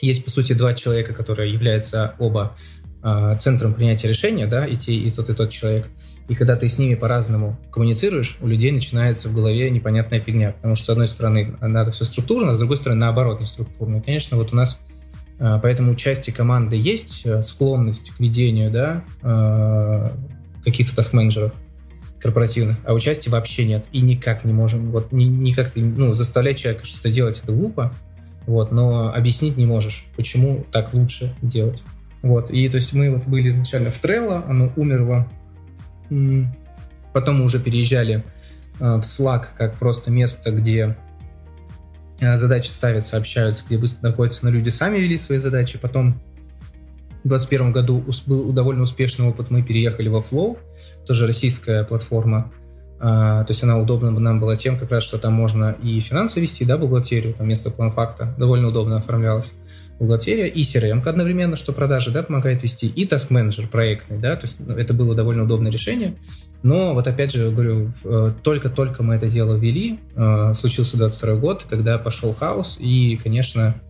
есть, 0.00 0.24
по 0.24 0.30
сути, 0.30 0.52
два 0.52 0.74
человека, 0.74 1.14
которые 1.14 1.52
являются 1.52 2.14
оба 2.18 2.56
э, 3.02 3.36
центром 3.38 3.74
принятия 3.74 4.08
решения, 4.08 4.46
да, 4.46 4.66
и, 4.66 4.76
те, 4.76 4.94
и 4.94 5.10
тот, 5.10 5.30
и 5.30 5.34
тот 5.34 5.50
человек, 5.50 5.88
и 6.28 6.34
когда 6.34 6.56
ты 6.56 6.68
с 6.68 6.78
ними 6.78 6.94
по-разному 6.94 7.58
коммуницируешь, 7.70 8.36
у 8.40 8.46
людей 8.46 8.72
начинается 8.72 9.28
в 9.28 9.34
голове 9.34 9.70
непонятная 9.70 10.20
фигня, 10.20 10.52
потому 10.52 10.74
что, 10.74 10.86
с 10.86 10.88
одной 10.90 11.08
стороны, 11.08 11.56
надо 11.60 11.92
все 11.92 12.04
структурно, 12.04 12.52
а 12.52 12.54
с 12.54 12.58
другой 12.58 12.76
стороны, 12.76 13.00
наоборот, 13.00 13.40
не 13.40 13.46
структурно. 13.46 13.96
И, 13.96 14.00
конечно, 14.00 14.36
вот 14.36 14.52
у 14.52 14.56
нас 14.56 14.80
э, 15.38 15.58
поэтому 15.62 15.92
у 15.92 15.94
части 15.94 16.30
команды 16.30 16.76
есть 16.76 17.22
э, 17.24 17.42
склонность 17.42 18.10
к 18.10 18.20
ведению, 18.20 18.70
да, 18.70 19.04
э, 19.22 20.08
каких-то 20.64 20.96
таск-менеджеров, 20.96 21.52
корпоративных, 22.22 22.78
а 22.84 22.94
участия 22.94 23.30
вообще 23.30 23.64
нет. 23.64 23.84
И 23.92 24.00
никак 24.00 24.44
не 24.44 24.52
можем, 24.52 24.90
вот 24.90 25.12
ни, 25.12 25.24
никак 25.24 25.72
ты, 25.72 25.82
ну, 25.82 26.14
заставлять 26.14 26.58
человека 26.58 26.86
что-то 26.86 27.10
делать, 27.10 27.40
это 27.42 27.52
глупо, 27.52 27.92
вот, 28.46 28.70
но 28.70 29.12
объяснить 29.12 29.56
не 29.56 29.66
можешь, 29.66 30.06
почему 30.16 30.64
так 30.70 30.94
лучше 30.94 31.34
делать. 31.42 31.82
Вот, 32.22 32.50
и 32.50 32.68
то 32.68 32.76
есть 32.76 32.92
мы 32.92 33.10
вот 33.10 33.24
были 33.26 33.48
изначально 33.48 33.90
в 33.90 34.02
Trello, 34.02 34.44
оно 34.48 34.72
умерло, 34.76 35.28
потом 37.12 37.38
мы 37.38 37.44
уже 37.44 37.58
переезжали 37.58 38.24
э, 38.78 38.84
в 38.84 39.00
Slack 39.00 39.46
как 39.58 39.76
просто 39.76 40.12
место, 40.12 40.52
где 40.52 40.96
э, 42.20 42.36
задачи 42.36 42.68
ставятся, 42.68 43.16
общаются, 43.16 43.64
где 43.66 43.78
быстро 43.78 44.08
находятся, 44.08 44.44
но 44.44 44.52
люди 44.52 44.68
сами 44.68 44.98
вели 44.98 45.18
свои 45.18 45.38
задачи, 45.38 45.78
потом 45.78 46.20
в 47.24 47.28
2021 47.28 47.72
году 47.72 48.04
был 48.26 48.52
довольно 48.52 48.82
успешный 48.82 49.26
опыт, 49.26 49.50
мы 49.50 49.62
переехали 49.62 50.08
во 50.08 50.20
Flow, 50.20 50.58
тоже 51.06 51.26
российская 51.26 51.84
платформа. 51.84 52.52
А, 53.04 53.42
то 53.44 53.50
есть 53.50 53.62
она 53.64 53.78
удобна 53.78 54.10
нам 54.10 54.38
была 54.38 54.56
тем, 54.56 54.78
как 54.78 54.90
раз, 54.92 55.02
что 55.02 55.18
там 55.18 55.32
можно 55.32 55.76
и 55.82 55.98
финансы 55.98 56.40
вести, 56.40 56.64
да, 56.64 56.76
бухгалтерию, 56.76 57.34
там 57.34 57.46
вместо 57.46 57.70
план-факта, 57.70 58.32
довольно 58.38 58.68
удобно 58.68 58.98
оформлялась 58.98 59.54
бухгалтерия, 59.98 60.46
и 60.46 60.62
CRM 60.62 61.06
одновременно, 61.06 61.56
что 61.56 61.72
продажи, 61.72 62.10
да, 62.10 62.22
помогает 62.22 62.62
вести, 62.62 62.86
и 62.86 63.06
task 63.06 63.26
менеджер 63.30 63.66
проектный, 63.68 64.18
да, 64.18 64.36
то 64.36 64.46
есть 64.46 64.58
ну, 64.60 64.74
это 64.74 64.94
было 64.94 65.14
довольно 65.14 65.44
удобное 65.44 65.70
решение. 65.70 66.16
Но 66.62 66.94
вот 66.94 67.08
опять 67.08 67.32
же, 67.32 67.50
говорю, 67.50 67.92
э, 68.04 68.30
только-только 68.42 69.02
мы 69.02 69.14
это 69.14 69.28
дело 69.28 69.56
ввели, 69.56 69.98
э, 70.14 70.54
случился 70.54 70.96
22 70.96 71.34
год, 71.36 71.66
когда 71.68 71.98
пошел 71.98 72.32
хаос, 72.32 72.76
и, 72.80 73.18
конечно, 73.22 73.80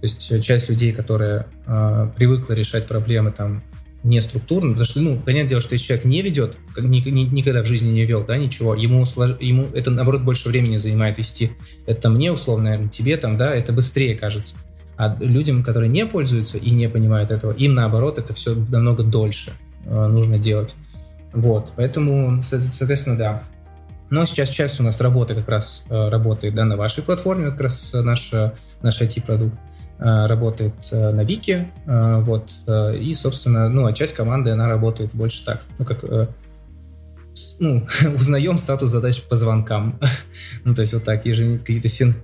то 0.00 0.02
есть 0.02 0.44
часть 0.44 0.68
людей, 0.68 0.92
которая 0.92 1.46
э, 1.66 2.10
привыкла 2.16 2.52
решать 2.52 2.86
проблемы 2.86 3.32
там 3.32 3.62
не 4.06 4.20
структурно, 4.20 4.70
потому 4.70 4.84
что, 4.86 5.00
ну, 5.00 5.16
понятное 5.18 5.48
дело, 5.48 5.60
что 5.60 5.74
если 5.74 5.86
человек 5.86 6.04
не 6.04 6.22
ведет, 6.22 6.56
ни, 6.78 7.00
ни, 7.00 7.22
никогда 7.22 7.62
в 7.62 7.66
жизни 7.66 7.90
не 7.90 8.04
вел, 8.04 8.24
да, 8.24 8.36
ничего, 8.36 8.74
ему, 8.74 9.04
слож, 9.04 9.32
ему 9.40 9.66
это, 9.74 9.90
наоборот, 9.90 10.22
больше 10.22 10.48
времени 10.48 10.76
занимает 10.76 11.18
вести. 11.18 11.52
Это 11.86 12.08
мне, 12.08 12.30
условно, 12.30 12.66
наверное, 12.66 12.88
тебе 12.88 13.16
там, 13.16 13.36
да, 13.36 13.54
это 13.54 13.72
быстрее 13.72 14.14
кажется. 14.14 14.54
А 14.96 15.14
людям, 15.18 15.62
которые 15.62 15.88
не 15.90 16.06
пользуются 16.06 16.56
и 16.56 16.70
не 16.70 16.88
понимают 16.88 17.30
этого, 17.30 17.52
им, 17.52 17.74
наоборот, 17.74 18.18
это 18.18 18.32
все 18.32 18.54
намного 18.54 19.02
дольше 19.02 19.52
э, 19.84 20.06
нужно 20.06 20.38
делать. 20.38 20.74
Вот, 21.32 21.72
поэтому, 21.76 22.42
соответственно, 22.42 23.18
да. 23.18 23.42
Но 24.08 24.24
сейчас 24.24 24.50
часть 24.50 24.78
у 24.78 24.84
нас 24.84 25.00
работы 25.00 25.34
как 25.34 25.48
раз 25.48 25.84
э, 25.90 26.08
работает, 26.08 26.54
да, 26.54 26.64
на 26.64 26.76
вашей 26.76 27.02
платформе, 27.02 27.50
как 27.50 27.60
раз 27.60 27.92
наш, 27.92 28.30
наш 28.82 29.02
IT-продукт. 29.02 29.56
Э, 29.98 30.26
работает 30.26 30.74
э, 30.92 31.10
на 31.10 31.24
Вики, 31.24 31.72
э, 31.86 32.20
вот, 32.20 32.50
и, 32.68 33.14
собственно, 33.14 33.70
ну, 33.70 33.86
а 33.86 33.94
часть 33.94 34.14
команды, 34.14 34.50
она 34.50 34.68
работает 34.68 35.14
больше 35.14 35.42
так, 35.42 35.62
ну, 35.78 35.86
как, 35.86 36.04
ну, 37.58 37.86
узнаем 38.14 38.58
статус 38.58 38.90
задач 38.90 39.22
по 39.22 39.36
звонкам, 39.36 39.98
ну, 40.64 40.74
то 40.74 40.82
есть 40.82 40.92
вот 40.92 41.04
так, 41.04 41.24
ежедневно 41.24 41.60
какие-то 41.60 41.88
син... 41.88 42.14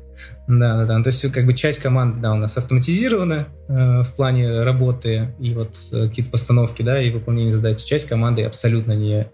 Да, 0.46 0.76
да, 0.76 0.84
да. 0.84 0.98
Ну, 0.98 1.02
то 1.02 1.08
есть, 1.08 1.32
как 1.32 1.46
бы 1.46 1.54
часть 1.54 1.80
команды, 1.80 2.20
да, 2.20 2.32
у 2.32 2.36
нас 2.36 2.56
автоматизирована 2.56 3.48
в 3.66 4.06
плане 4.14 4.62
работы 4.62 5.34
и 5.40 5.52
вот 5.52 5.74
какие-то 5.90 6.30
постановки, 6.30 6.82
да, 6.82 7.02
и 7.02 7.10
выполнения 7.10 7.50
задач. 7.50 7.82
Часть 7.82 8.06
команды 8.06 8.44
абсолютно 8.44 8.92
не, 8.92 9.28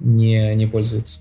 не, 0.00 0.52
не 0.56 0.66
пользуется. 0.66 1.20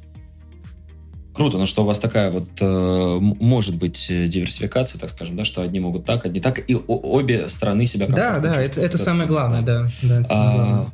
Круто, 1.34 1.58
но 1.58 1.66
что 1.66 1.84
у 1.84 1.86
вас 1.86 1.98
такая 2.00 2.30
вот 2.30 2.50
э, 2.60 3.18
может 3.22 3.78
быть 3.78 4.08
диверсификация, 4.10 5.00
так 5.00 5.10
скажем, 5.10 5.38
да, 5.38 5.46
что 5.46 5.62
одни 5.62 5.80
могут 5.80 6.06
так, 6.06 6.26
одни 6.26 6.42
так, 6.42 6.60
и 6.70 6.76
обе 6.76 7.48
стороны 7.50 7.86
себя 7.86 8.08
Да, 8.08 8.40
да, 8.40 8.62
это, 8.62 8.82
это 8.82 8.98
самое 8.98 9.28
главное, 9.28 9.62
да. 9.62 9.88
да 10.02 10.20
это 10.20 10.28
самое 10.28 10.50
а, 10.50 10.92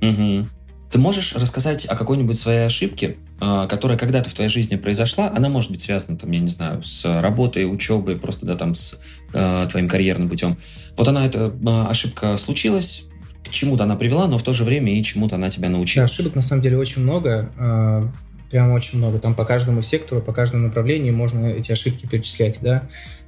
главное. 0.00 0.40
Угу. 0.40 0.48
Ты 0.90 0.98
можешь 0.98 1.34
рассказать 1.36 1.84
о 1.84 1.94
какой-нибудь 1.94 2.36
своей 2.36 2.66
ошибке, 2.66 3.18
а, 3.40 3.68
которая 3.68 3.96
когда-то 3.96 4.28
в 4.28 4.34
твоей 4.34 4.50
жизни 4.50 4.74
произошла, 4.74 5.30
она 5.34 5.48
может 5.48 5.70
быть 5.70 5.80
связана, 5.80 6.18
там, 6.18 6.32
я 6.32 6.40
не 6.40 6.48
знаю, 6.48 6.82
с 6.82 7.04
работой, 7.20 7.72
учебой, 7.72 8.16
просто, 8.16 8.46
да, 8.46 8.56
там, 8.56 8.74
с 8.74 8.98
э, 9.32 9.68
твоим 9.70 9.88
карьерным 9.88 10.28
путем. 10.28 10.56
Вот 10.96 11.06
она, 11.06 11.24
эта 11.24 11.54
э, 11.54 11.84
ошибка 11.88 12.36
случилась, 12.36 13.04
к 13.44 13.50
чему-то 13.50 13.84
она 13.84 13.96
привела, 13.96 14.26
но 14.26 14.38
в 14.38 14.42
то 14.42 14.52
же 14.52 14.64
время 14.64 14.98
и 14.98 15.02
чему-то 15.02 15.36
она 15.36 15.48
тебя 15.48 15.68
научила. 15.68 16.06
Да, 16.06 16.12
ошибок 16.12 16.34
на 16.34 16.42
самом 16.42 16.62
деле 16.62 16.76
очень 16.76 17.02
много, 17.02 17.50
э, 17.56 18.08
прям 18.50 18.72
очень 18.72 18.98
много. 18.98 19.18
Там 19.18 19.34
по 19.34 19.44
каждому 19.44 19.82
сектору, 19.82 20.20
по 20.20 20.32
каждому 20.32 20.66
направлению 20.66 21.14
можно 21.14 21.46
эти 21.46 21.72
ошибки 21.72 22.06
перечислять, 22.06 22.58
да. 22.60 22.80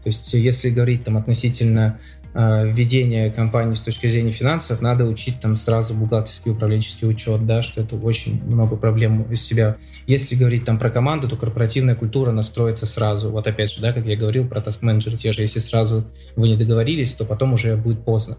То 0.03 0.09
есть 0.09 0.35
если 0.35 0.71
говорить 0.71 1.05
там 1.05 1.17
относительно 1.17 2.01
Э, 2.35 3.31
компании 3.31 3.75
с 3.75 3.83
точки 3.83 4.07
зрения 4.07 4.33
финансов, 4.33 4.81
надо 4.81 5.05
учить 5.05 5.39
там 5.41 5.55
сразу 5.57 5.93
бухгалтерский 5.93 6.53
управленческий 6.53 7.07
учет, 7.07 7.47
да, 7.47 7.63
что 7.63 7.83
это 7.83 7.97
очень 7.97 8.43
много 8.45 8.77
проблем 8.77 9.25
из 9.31 9.43
себя. 9.43 9.77
Если 10.07 10.35
говорить 10.35 10.65
там 10.65 10.79
про 10.79 10.89
команду, 10.89 11.29
то 11.29 11.37
корпоративная 11.37 11.95
культура 11.95 12.33
настроится 12.33 12.87
сразу. 12.87 13.31
Вот 13.31 13.47
опять 13.47 13.71
же, 13.71 13.83
да, 13.83 13.93
как 13.93 14.07
я 14.07 14.17
говорил 14.17 14.49
про 14.49 14.61
task 14.61 14.79
менеджер 14.81 15.19
те 15.19 15.33
же, 15.33 15.43
если 15.43 15.59
сразу 15.59 16.05
вы 16.35 16.49
не 16.49 16.57
договорились, 16.57 17.13
то 17.13 17.27
потом 17.27 17.53
уже 17.53 17.77
будет 17.77 18.03
поздно 18.03 18.39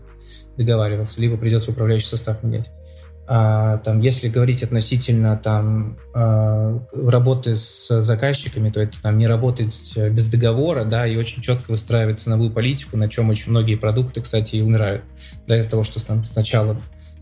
договариваться, 0.57 1.21
либо 1.21 1.37
придется 1.37 1.69
управляющий 1.69 2.07
состав 2.07 2.41
менять. 2.41 2.71
А, 3.25 3.77
там, 3.77 4.01
если 4.01 4.27
говорить 4.27 4.63
относительно 4.63 5.37
там, 5.37 5.97
а, 6.13 6.79
работы 6.93 7.55
с 7.55 8.01
заказчиками, 8.01 8.69
то 8.69 8.81
это 8.81 9.01
там, 9.01 9.17
не 9.17 9.27
работать 9.27 9.93
без 9.95 10.27
договора, 10.27 10.83
да, 10.83 11.07
и 11.07 11.15
очень 11.15 11.41
четко 11.41 11.71
выстраивать 11.71 12.19
ценовую 12.19 12.51
политику, 12.51 12.97
на 12.97 13.09
чем 13.09 13.29
очень 13.29 13.51
многие 13.51 13.75
продукты, 13.75 14.21
кстати, 14.21 14.57
и 14.57 14.61
умирают. 14.61 15.03
Да, 15.47 15.57
из-за 15.57 15.69
того, 15.69 15.83
что 15.83 16.05
там 16.05 16.25
сначала 16.25 16.77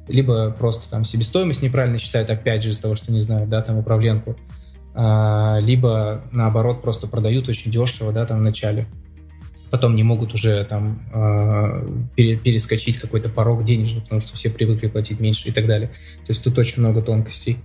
либо 0.07 0.51
просто 0.51 0.89
там 0.89 1.05
себестоимость 1.05 1.61
неправильно 1.61 1.97
считают, 1.97 2.29
опять 2.29 2.63
же, 2.63 2.69
из-за 2.69 2.81
того, 2.81 2.95
что 2.95 3.11
не 3.11 3.21
знают, 3.21 3.49
да, 3.49 3.61
там 3.61 3.77
управленку, 3.77 4.35
а, 4.93 5.57
либо 5.59 6.23
наоборот 6.31 6.81
просто 6.81 7.07
продают 7.07 7.47
очень 7.47 7.71
дешево, 7.71 8.11
да, 8.11 8.25
там 8.25 8.39
в 8.39 8.43
начале 8.43 8.87
потом 9.71 9.95
не 9.95 10.03
могут 10.03 10.34
уже 10.34 10.63
там 10.65 11.01
э, 11.13 11.88
перескочить 12.15 12.97
какой-то 12.97 13.29
порог 13.29 13.63
денежный, 13.63 14.01
потому 14.01 14.21
что 14.21 14.36
все 14.36 14.49
привыкли 14.49 14.88
платить 14.88 15.19
меньше 15.19 15.49
и 15.49 15.51
так 15.51 15.65
далее. 15.65 15.88
То 15.88 16.29
есть 16.29 16.43
тут 16.43 16.57
очень 16.60 16.81
много 16.81 17.01
тонкостей. 17.01 17.57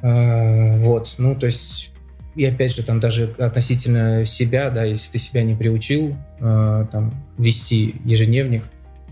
Э, 0.00 0.78
вот, 0.78 1.16
ну, 1.18 1.34
то 1.34 1.46
есть 1.46 1.90
и 2.38 2.44
опять 2.44 2.74
же, 2.74 2.84
там 2.84 3.00
даже 3.00 3.34
относительно 3.36 4.24
себя, 4.24 4.70
да, 4.70 4.84
если 4.84 5.10
ты 5.10 5.18
себя 5.18 5.42
не 5.42 5.56
приучил 5.56 6.16
э, 6.38 6.86
там, 6.92 7.12
вести 7.36 7.96
ежедневник, 8.04 8.62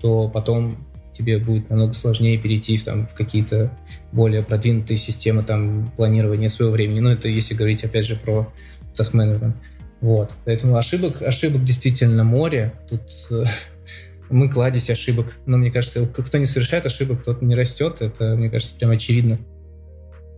то 0.00 0.28
потом 0.28 0.86
тебе 1.12 1.38
будет 1.38 1.68
намного 1.68 1.92
сложнее 1.94 2.38
перейти 2.38 2.76
в, 2.76 2.84
там, 2.84 3.08
в 3.08 3.14
какие-то 3.14 3.76
более 4.12 4.44
продвинутые 4.44 4.96
системы 4.96 5.42
там, 5.42 5.90
планирования 5.96 6.48
своего 6.48 6.72
времени. 6.72 7.00
Ну, 7.00 7.10
это 7.10 7.28
если 7.28 7.54
говорить, 7.54 7.82
опять 7.82 8.06
же, 8.06 8.14
про 8.14 8.52
таск-менеджмент. 8.96 9.56
Вот. 10.00 10.30
Поэтому 10.44 10.76
ошибок, 10.76 11.22
ошибок 11.22 11.64
действительно 11.64 12.24
море. 12.24 12.74
Тут 12.88 13.02
э, 13.30 13.44
мы 14.30 14.50
кладезь 14.50 14.90
ошибок. 14.90 15.36
Но 15.46 15.56
мне 15.56 15.70
кажется, 15.70 16.06
кто 16.06 16.38
не 16.38 16.46
совершает 16.46 16.86
ошибок, 16.86 17.22
тот 17.24 17.42
не 17.42 17.54
растет. 17.54 18.00
Это, 18.00 18.36
мне 18.36 18.50
кажется, 18.50 18.74
прям 18.74 18.90
очевидно. 18.90 19.38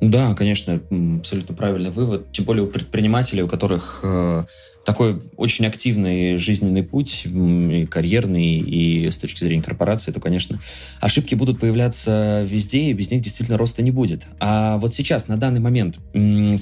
Да, 0.00 0.34
конечно, 0.34 0.80
абсолютно 1.18 1.54
правильный 1.54 1.90
вывод. 1.90 2.30
Тем 2.32 2.44
более 2.44 2.64
у 2.64 2.68
предпринимателей, 2.68 3.42
у 3.42 3.48
которых 3.48 4.00
э, 4.04 4.44
такой 4.84 5.20
очень 5.36 5.66
активный 5.66 6.36
жизненный 6.38 6.82
путь, 6.82 7.26
и 7.26 7.86
карьерный, 7.86 8.58
и 8.58 9.10
с 9.10 9.18
точки 9.18 9.42
зрения 9.42 9.62
корпорации, 9.62 10.12
то, 10.12 10.20
конечно, 10.20 10.60
ошибки 11.00 11.34
будут 11.34 11.60
появляться 11.60 12.46
везде, 12.48 12.84
и 12.84 12.92
без 12.92 13.10
них 13.10 13.22
действительно 13.22 13.58
роста 13.58 13.82
не 13.82 13.90
будет. 13.90 14.22
А 14.40 14.78
вот 14.78 14.94
сейчас, 14.94 15.28
на 15.28 15.36
данный 15.36 15.60
момент, 15.60 15.96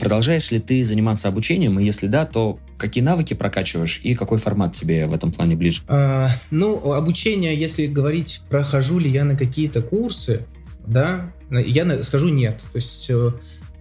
продолжаешь 0.01 0.51
ли 0.51 0.59
ты 0.59 0.85
заниматься 0.85 1.29
обучением? 1.29 1.79
И 1.79 1.85
если 1.85 2.07
да, 2.07 2.25
то 2.25 2.59
какие 2.79 3.05
навыки 3.05 3.35
прокачиваешь 3.35 4.01
и 4.03 4.15
какой 4.15 4.39
формат 4.39 4.75
тебе 4.75 5.07
в 5.07 5.13
этом 5.13 5.31
плане 5.31 5.57
ближе? 5.57 5.83
А, 5.89 6.31
ну, 6.51 6.93
обучение, 6.93 7.57
если 7.57 7.87
говорить, 7.87 8.41
прохожу 8.49 8.99
ли 8.99 9.11
я 9.11 9.25
на 9.25 9.37
какие-то 9.37 9.83
курсы, 9.83 10.47
да, 10.87 11.33
я 11.51 12.03
скажу 12.03 12.29
нет. 12.29 12.63
То 12.73 12.77
есть 12.77 13.07
э, 13.09 13.33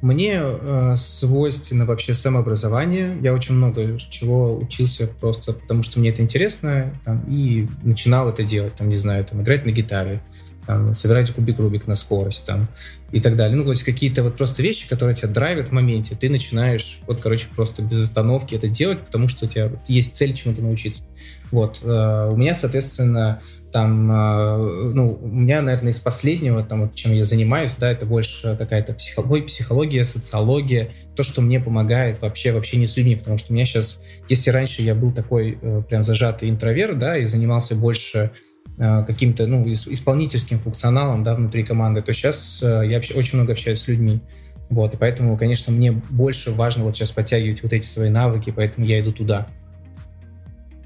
мне 0.01 0.39
э, 0.39 0.95
свойственно 0.97 1.86
вообще 1.86 2.13
самообразование. 2.13 3.17
Я 3.21 3.34
очень 3.34 3.56
много 3.56 3.97
чего 3.97 4.58
учился 4.58 5.08
просто 5.08 5.54
потому, 5.54 5.84
что 5.84 5.99
мне 5.99 6.10
это 6.10 6.21
интересно, 6.21 6.93
там, 7.04 7.23
и 7.28 7.67
начинал 7.84 8.30
это 8.30 8.43
делать, 8.43 8.73
там, 8.75 8.89
не 8.89 8.97
знаю, 8.97 9.25
там, 9.25 9.41
играть 9.41 9.65
на 9.65 9.71
гитаре, 9.71 10.21
там, 10.65 10.93
собирать 10.93 11.32
кубик 11.32 11.60
Рубик 11.60 11.88
на 11.88 11.95
скорость, 11.95 12.45
там, 12.45 12.67
и 13.12 13.21
так 13.21 13.36
далее. 13.36 13.56
Ну, 13.56 13.63
то 13.63 13.69
есть 13.69 13.84
какие-то 13.84 14.23
вот 14.23 14.36
просто 14.36 14.62
вещи, 14.62 14.89
которые 14.89 15.15
тебя 15.15 15.30
драйвят 15.30 15.69
в 15.69 15.71
моменте, 15.71 16.17
ты 16.19 16.30
начинаешь, 16.30 16.99
вот, 17.08 17.21
короче, 17.21 17.47
просто 17.56 17.82
без 17.82 18.04
остановки 18.04 18.56
это 18.56 18.67
делать, 18.67 19.06
потому 19.06 19.28
что 19.28 19.45
у 19.45 19.47
тебя 19.47 19.71
есть 19.88 20.15
цель 20.15 20.34
чему-то 20.34 20.62
научиться. 20.62 21.04
Вот. 21.51 21.80
Э, 21.84 22.30
у 22.32 22.36
меня, 22.36 22.54
соответственно, 22.54 23.41
там, 23.71 24.12
э, 24.12 24.91
ну, 24.93 25.19
у 25.21 25.28
меня, 25.28 25.62
наверное, 25.62 25.91
из 25.91 25.99
последнего, 25.99 26.63
там, 26.63 26.84
вот, 26.84 26.95
чем 26.95 27.13
я 27.13 27.23
занимаюсь, 27.23 27.75
да, 27.75 27.91
это 27.91 28.06
больше 28.06 28.56
какая-то 28.58 28.93
психология, 28.93 29.45
психология, 29.45 30.04
социология, 30.04 30.91
то, 31.15 31.23
что 31.23 31.41
мне 31.41 31.60
помогает 31.60 32.21
вообще 32.21 32.51
в 32.51 32.58
общении 32.58 32.88
с 32.88 32.97
людьми, 32.97 33.15
потому 33.15 33.38
что 33.38 33.51
у 33.51 33.56
меня 33.56 33.65
сейчас, 33.65 34.01
если 34.28 34.49
раньше 34.49 34.82
я 34.82 34.95
был 34.95 35.12
такой 35.12 35.58
э, 35.62 35.82
прям 35.88 36.04
зажатый 36.04 36.49
интроверт, 36.49 36.97
да, 36.99 37.17
и 37.17 37.25
занимался 37.28 37.75
больше 37.75 38.32
каким-то, 38.77 39.47
ну, 39.47 39.65
исполнительским 39.65 40.59
функционалом, 40.59 41.23
да, 41.23 41.35
внутри 41.35 41.63
команды, 41.63 42.01
то 42.01 42.13
сейчас 42.13 42.61
я 42.61 42.95
вообще 42.95 43.13
очень 43.13 43.38
много 43.38 43.53
общаюсь 43.53 43.79
с 43.79 43.88
людьми. 43.88 44.19
Вот, 44.69 44.93
и 44.93 44.97
поэтому, 44.97 45.38
конечно, 45.38 45.71
мне 45.71 45.91
больше 45.91 46.51
важно 46.51 46.83
вот 46.83 46.95
сейчас 46.95 47.11
подтягивать 47.11 47.63
вот 47.63 47.71
эти 47.71 47.85
свои 47.85 48.09
навыки, 48.09 48.51
поэтому 48.55 48.85
я 48.85 48.99
иду 48.99 49.11
туда. 49.11 49.47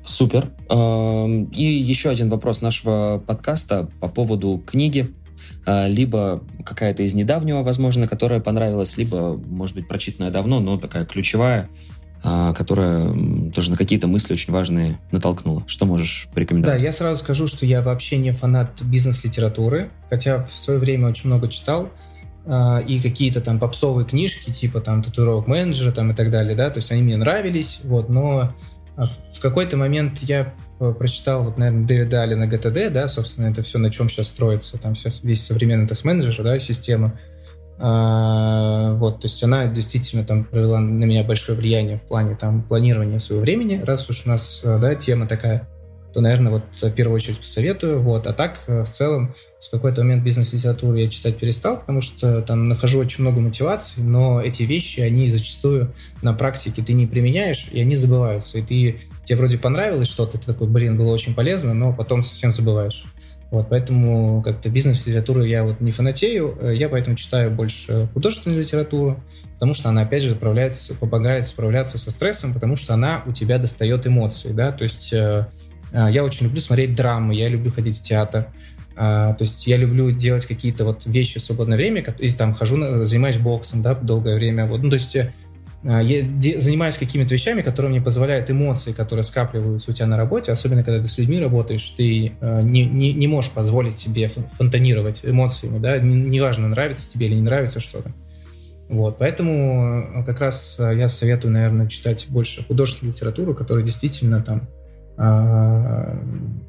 Супер. 0.06 0.49
И 0.69 1.63
еще 1.63 2.10
один 2.10 2.30
вопрос 2.30 2.62
нашего 2.62 3.23
подкаста 3.25 3.88
по 3.99 4.08
поводу 4.08 4.62
книги. 4.65 5.08
А, 5.65 5.88
либо 5.88 6.43
какая-то 6.65 7.04
из 7.04 7.13
недавнего, 7.13 7.63
возможно, 7.63 8.08
которая 8.08 8.41
понравилась, 8.41 8.97
либо, 8.97 9.38
может 9.38 9.75
быть, 9.75 9.88
прочитанная 9.88 10.32
давно, 10.32 10.60
но 10.60 10.78
такая 10.78 11.06
ключевая, 11.06 11.69
которая 12.21 13.13
тоже 13.51 13.71
на 13.71 13.77
какие-то 13.77 14.08
мысли 14.08 14.34
очень 14.34 14.51
важные 14.51 14.99
натолкнула. 15.12 15.63
Что 15.67 15.86
можешь 15.86 16.27
порекомендовать? 16.34 16.79
Да, 16.79 16.86
я 16.86 16.91
сразу 16.91 17.23
скажу, 17.23 17.47
что 17.47 17.65
я 17.65 17.82
вообще 17.82 18.17
не 18.17 18.32
фанат 18.32 18.82
бизнес-литературы, 18.82 19.89
хотя 20.10 20.43
в 20.43 20.51
свое 20.51 20.79
время 20.79 21.08
очень 21.08 21.27
много 21.27 21.47
читал, 21.47 21.89
а, 22.45 22.79
и 22.79 22.99
какие-то 22.99 23.41
там 23.41 23.60
попсовые 23.60 24.05
книжки, 24.05 24.51
типа 24.51 24.82
там 24.82 25.03
татуировок 25.03 25.47
менеджера 25.47 25.91
там 25.91 26.12
и 26.12 26.15
так 26.15 26.32
далее, 26.32 26.55
да, 26.55 26.69
то 26.69 26.77
есть 26.77 26.91
они 26.91 27.03
мне 27.03 27.15
нравились, 27.15 27.82
вот, 27.84 28.10
но 28.10 28.53
а 28.99 29.08
в 29.08 29.39
какой-то 29.39 29.77
момент 29.77 30.19
я 30.23 30.53
прочитал, 30.77 31.43
вот, 31.43 31.58
наверное, 31.58 31.88
Дэвида 31.88 32.21
Алина 32.21 32.47
ГТД, 32.47 32.91
да, 32.91 33.08
собственно, 33.08 33.47
это 33.47 33.63
все, 33.63 33.79
на 33.79 33.91
чем 33.91 34.10
сейчас 34.10 34.27
строится, 34.27 34.77
там 34.77 34.93
сейчас 34.93 35.23
весь 35.23 35.41
современный 35.41 35.88
тест-менеджер, 35.88 36.43
да, 36.43 36.60
система. 36.60 37.17
А, 37.82 38.94
вот, 38.96 39.22
то 39.22 39.26
есть 39.26 39.42
она 39.42 39.65
действительно 39.68 40.26
там 40.26 40.44
провела 40.44 40.80
на 40.80 41.06
меня 41.06 41.24
большое 41.24 41.58
влияние 41.58 41.98
в 41.98 42.02
плане 42.02 42.36
там 42.36 42.62
планирования 42.62 43.20
своего 43.20 43.42
времени, 43.42 43.82
раз 43.82 44.10
уж 44.10 44.26
у 44.26 44.30
нас, 44.30 44.62
э, 44.65 44.80
да, 44.80 44.96
тема 44.96 45.28
такая 45.28 45.68
то, 46.13 46.22
наверное, 46.22 46.52
вот 46.52 46.63
в 46.72 46.92
первую 46.92 47.15
очередь 47.15 47.39
посоветую. 47.39 48.02
Вот. 48.02 48.26
А 48.26 48.34
так, 48.34 48.60
э, 48.68 48.84
в 48.84 48.89
целом, 48.89 49.36
с 49.60 49.70
какой-то 49.70 50.02
момент 50.02 50.24
бизнес-литературу 50.24 50.96
я 50.96 51.10
читать 51.10 51.38
перестал, 51.38 51.80
потому 51.80 52.02
что 52.02 52.42
там 52.42 52.68
нахожу 52.68 53.00
очень 53.00 53.24
много 53.24 53.39
мотиваций, 53.39 54.02
но 54.02 54.42
эти 54.42 54.63
вещи, 54.63 55.02
они 55.02 55.30
зачастую 55.30 55.94
на 56.22 56.34
практике 56.34 56.82
ты 56.82 56.94
не 56.94 57.06
применяешь, 57.06 57.68
и 57.72 57.80
они 57.80 57.96
забываются. 57.96 58.58
И 58.60 58.62
ты, 58.62 59.02
тебе 59.24 59.38
вроде 59.38 59.58
понравилось 59.58 60.08
что-то, 60.08 60.38
ты 60.38 60.46
такой, 60.46 60.68
блин, 60.68 60.98
было 60.98 61.13
очень 61.13 61.36
полезно, 61.36 61.74
но 61.74 61.94
потом 61.94 62.24
совсем 62.24 62.52
забываешь. 62.52 63.06
Вот, 63.52 63.68
поэтому 63.70 64.44
как-то 64.44 64.70
бизнес-литературу 64.70 65.44
я 65.44 65.64
вот 65.64 65.82
не 65.82 65.92
фанатею, 65.92 66.56
э, 66.62 66.76
я 66.76 66.88
поэтому 66.88 67.16
читаю 67.16 67.50
больше 67.50 68.08
художественную 68.14 68.62
литературу, 68.62 69.20
потому 69.54 69.74
что 69.74 69.89
она, 69.89 70.04
опять 70.04 70.22
же, 70.22 70.36
справляется, 70.36 70.93
помогает 70.93 71.47
справляться 71.47 71.97
со 71.97 72.12
стрессом, 72.12 72.54
потому 72.54 72.76
что 72.76 72.93
она 72.93 73.24
у 73.26 73.34
тебя 73.34 73.58
достает 73.58 74.06
эмоции, 74.06 74.52
да, 74.52 74.72
то 74.72 74.84
есть 74.84 75.12
э, 75.14 75.47
а, 75.91 76.10
я 76.10 76.24
очень 76.24 76.45
люблю 76.45 76.62
смотреть 76.62 76.95
драмы, 76.95 77.36
я 77.36 77.50
люблю 77.50 77.72
ходить 77.72 77.97
в 77.97 78.02
театр. 78.02 78.47
А, 78.95 79.34
то 79.34 79.43
есть 79.43 79.66
я 79.66 79.78
люблю 79.78 80.12
делать 80.12 80.45
какие-то 80.45 80.84
вот 80.86 81.06
вещи 81.06 81.39
в 81.39 81.41
свободное 81.41 81.78
время, 81.78 82.04
и 82.20 82.30
там 82.32 82.54
хожу, 82.54 83.06
занимаюсь 83.06 83.38
боксом, 83.38 83.82
да, 83.82 83.95
долгое 83.95 84.36
время. 84.36 84.66
Вот. 84.66 84.82
Ну, 84.84 84.89
то 84.89 84.95
есть 84.95 85.16
а, 85.16 85.32
я 85.84 86.23
занимаюсь 86.59 86.97
какими-то 86.97 87.34
вещами, 87.34 87.61
которые 87.61 87.89
мне 87.91 88.01
позволяют 88.01 88.51
эмоции, 88.51 88.91
которые 88.91 89.23
скапливаются 89.23 89.91
у 89.91 89.93
тебя 89.93 90.07
на 90.07 90.17
работе, 90.17 90.51
особенно 90.51 90.84
когда 90.84 91.01
ты 91.01 91.07
с 91.07 91.17
людьми 91.17 91.39
работаешь, 91.39 91.93
ты 91.95 92.34
не, 92.41 92.86
не, 92.86 93.13
не 93.13 93.27
можешь 93.27 93.51
позволить 93.51 93.97
себе 93.97 94.30
фонтанировать 94.57 95.21
эмоциями, 95.23 95.80
да, 95.80 95.97
неважно, 95.99 96.67
нравится 96.67 97.09
тебе 97.11 97.27
или 97.27 97.36
не 97.36 97.43
нравится 97.43 97.80
что-то. 97.80 98.11
Вот, 98.89 99.19
поэтому 99.19 100.23
как 100.25 100.41
раз 100.41 100.80
я 100.80 101.07
советую, 101.07 101.53
наверное, 101.53 101.88
читать 101.88 102.25
больше 102.27 102.65
художественную 102.65 103.13
литературу, 103.13 103.53
которая 103.53 103.86
действительно 103.86 104.41
там 104.41 104.67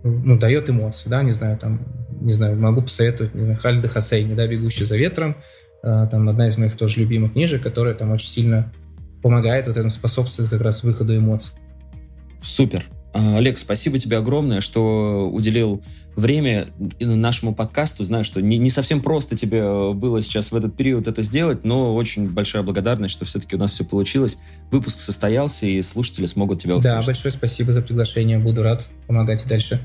ну, 0.04 0.38
дает 0.38 0.70
эмоции, 0.70 1.08
да, 1.08 1.22
не 1.22 1.30
знаю, 1.32 1.56
там, 1.56 1.80
не 2.20 2.32
знаю, 2.32 2.56
могу 2.58 2.82
посоветовать, 2.82 3.34
не 3.34 3.42
знаю, 3.42 3.58
Халида 3.58 3.88
Хасейни, 3.88 4.34
да, 4.34 4.46
«Бегущий 4.46 4.84
за 4.84 4.96
ветром», 4.96 5.36
там 5.82 6.28
одна 6.28 6.48
из 6.48 6.58
моих 6.58 6.76
тоже 6.76 7.00
любимых 7.00 7.32
книжек, 7.32 7.62
которая 7.62 7.94
там 7.94 8.12
очень 8.12 8.28
сильно 8.28 8.70
помогает, 9.23 9.66
вот 9.66 9.77
этому 9.77 9.91
способствует 9.91 10.51
как 10.51 10.61
раз 10.61 10.83
выходу 10.83 11.16
эмоций. 11.16 11.53
Супер. 12.43 12.87
А, 13.12 13.39
Олег, 13.39 13.59
спасибо 13.59 13.99
тебе 13.99 14.18
огромное, 14.18 14.61
что 14.61 15.29
уделил 15.33 15.83
время 16.14 16.68
нашему 17.01 17.55
подкасту. 17.55 18.05
Знаю, 18.05 18.25
что 18.25 18.41
не, 18.41 18.59
не 18.59 18.71
совсем 18.71 19.03
просто 19.03 19.37
тебе 19.37 19.59
э, 19.59 19.93
было 19.93 20.23
сейчас 20.23 20.53
в 20.53 20.57
этот 20.57 20.77
период 20.77 21.09
это 21.09 21.23
сделать, 21.23 21.64
но 21.64 21.95
очень 21.95 22.29
большая 22.29 22.62
благодарность, 22.62 23.14
что 23.14 23.25
все-таки 23.25 23.57
у 23.57 23.59
нас 23.59 23.73
все 23.73 23.85
получилось. 23.85 24.39
Выпуск 24.71 25.01
состоялся, 25.01 25.66
и 25.66 25.83
слушатели 25.83 26.27
смогут 26.27 26.62
тебя 26.62 26.77
услышать. 26.77 27.01
Да, 27.01 27.07
большое 27.07 27.33
спасибо 27.33 27.73
за 27.73 27.83
приглашение. 27.83 28.39
Буду 28.39 28.62
рад 28.62 28.89
помогать 29.07 29.45
и 29.45 29.49
дальше. 29.49 29.85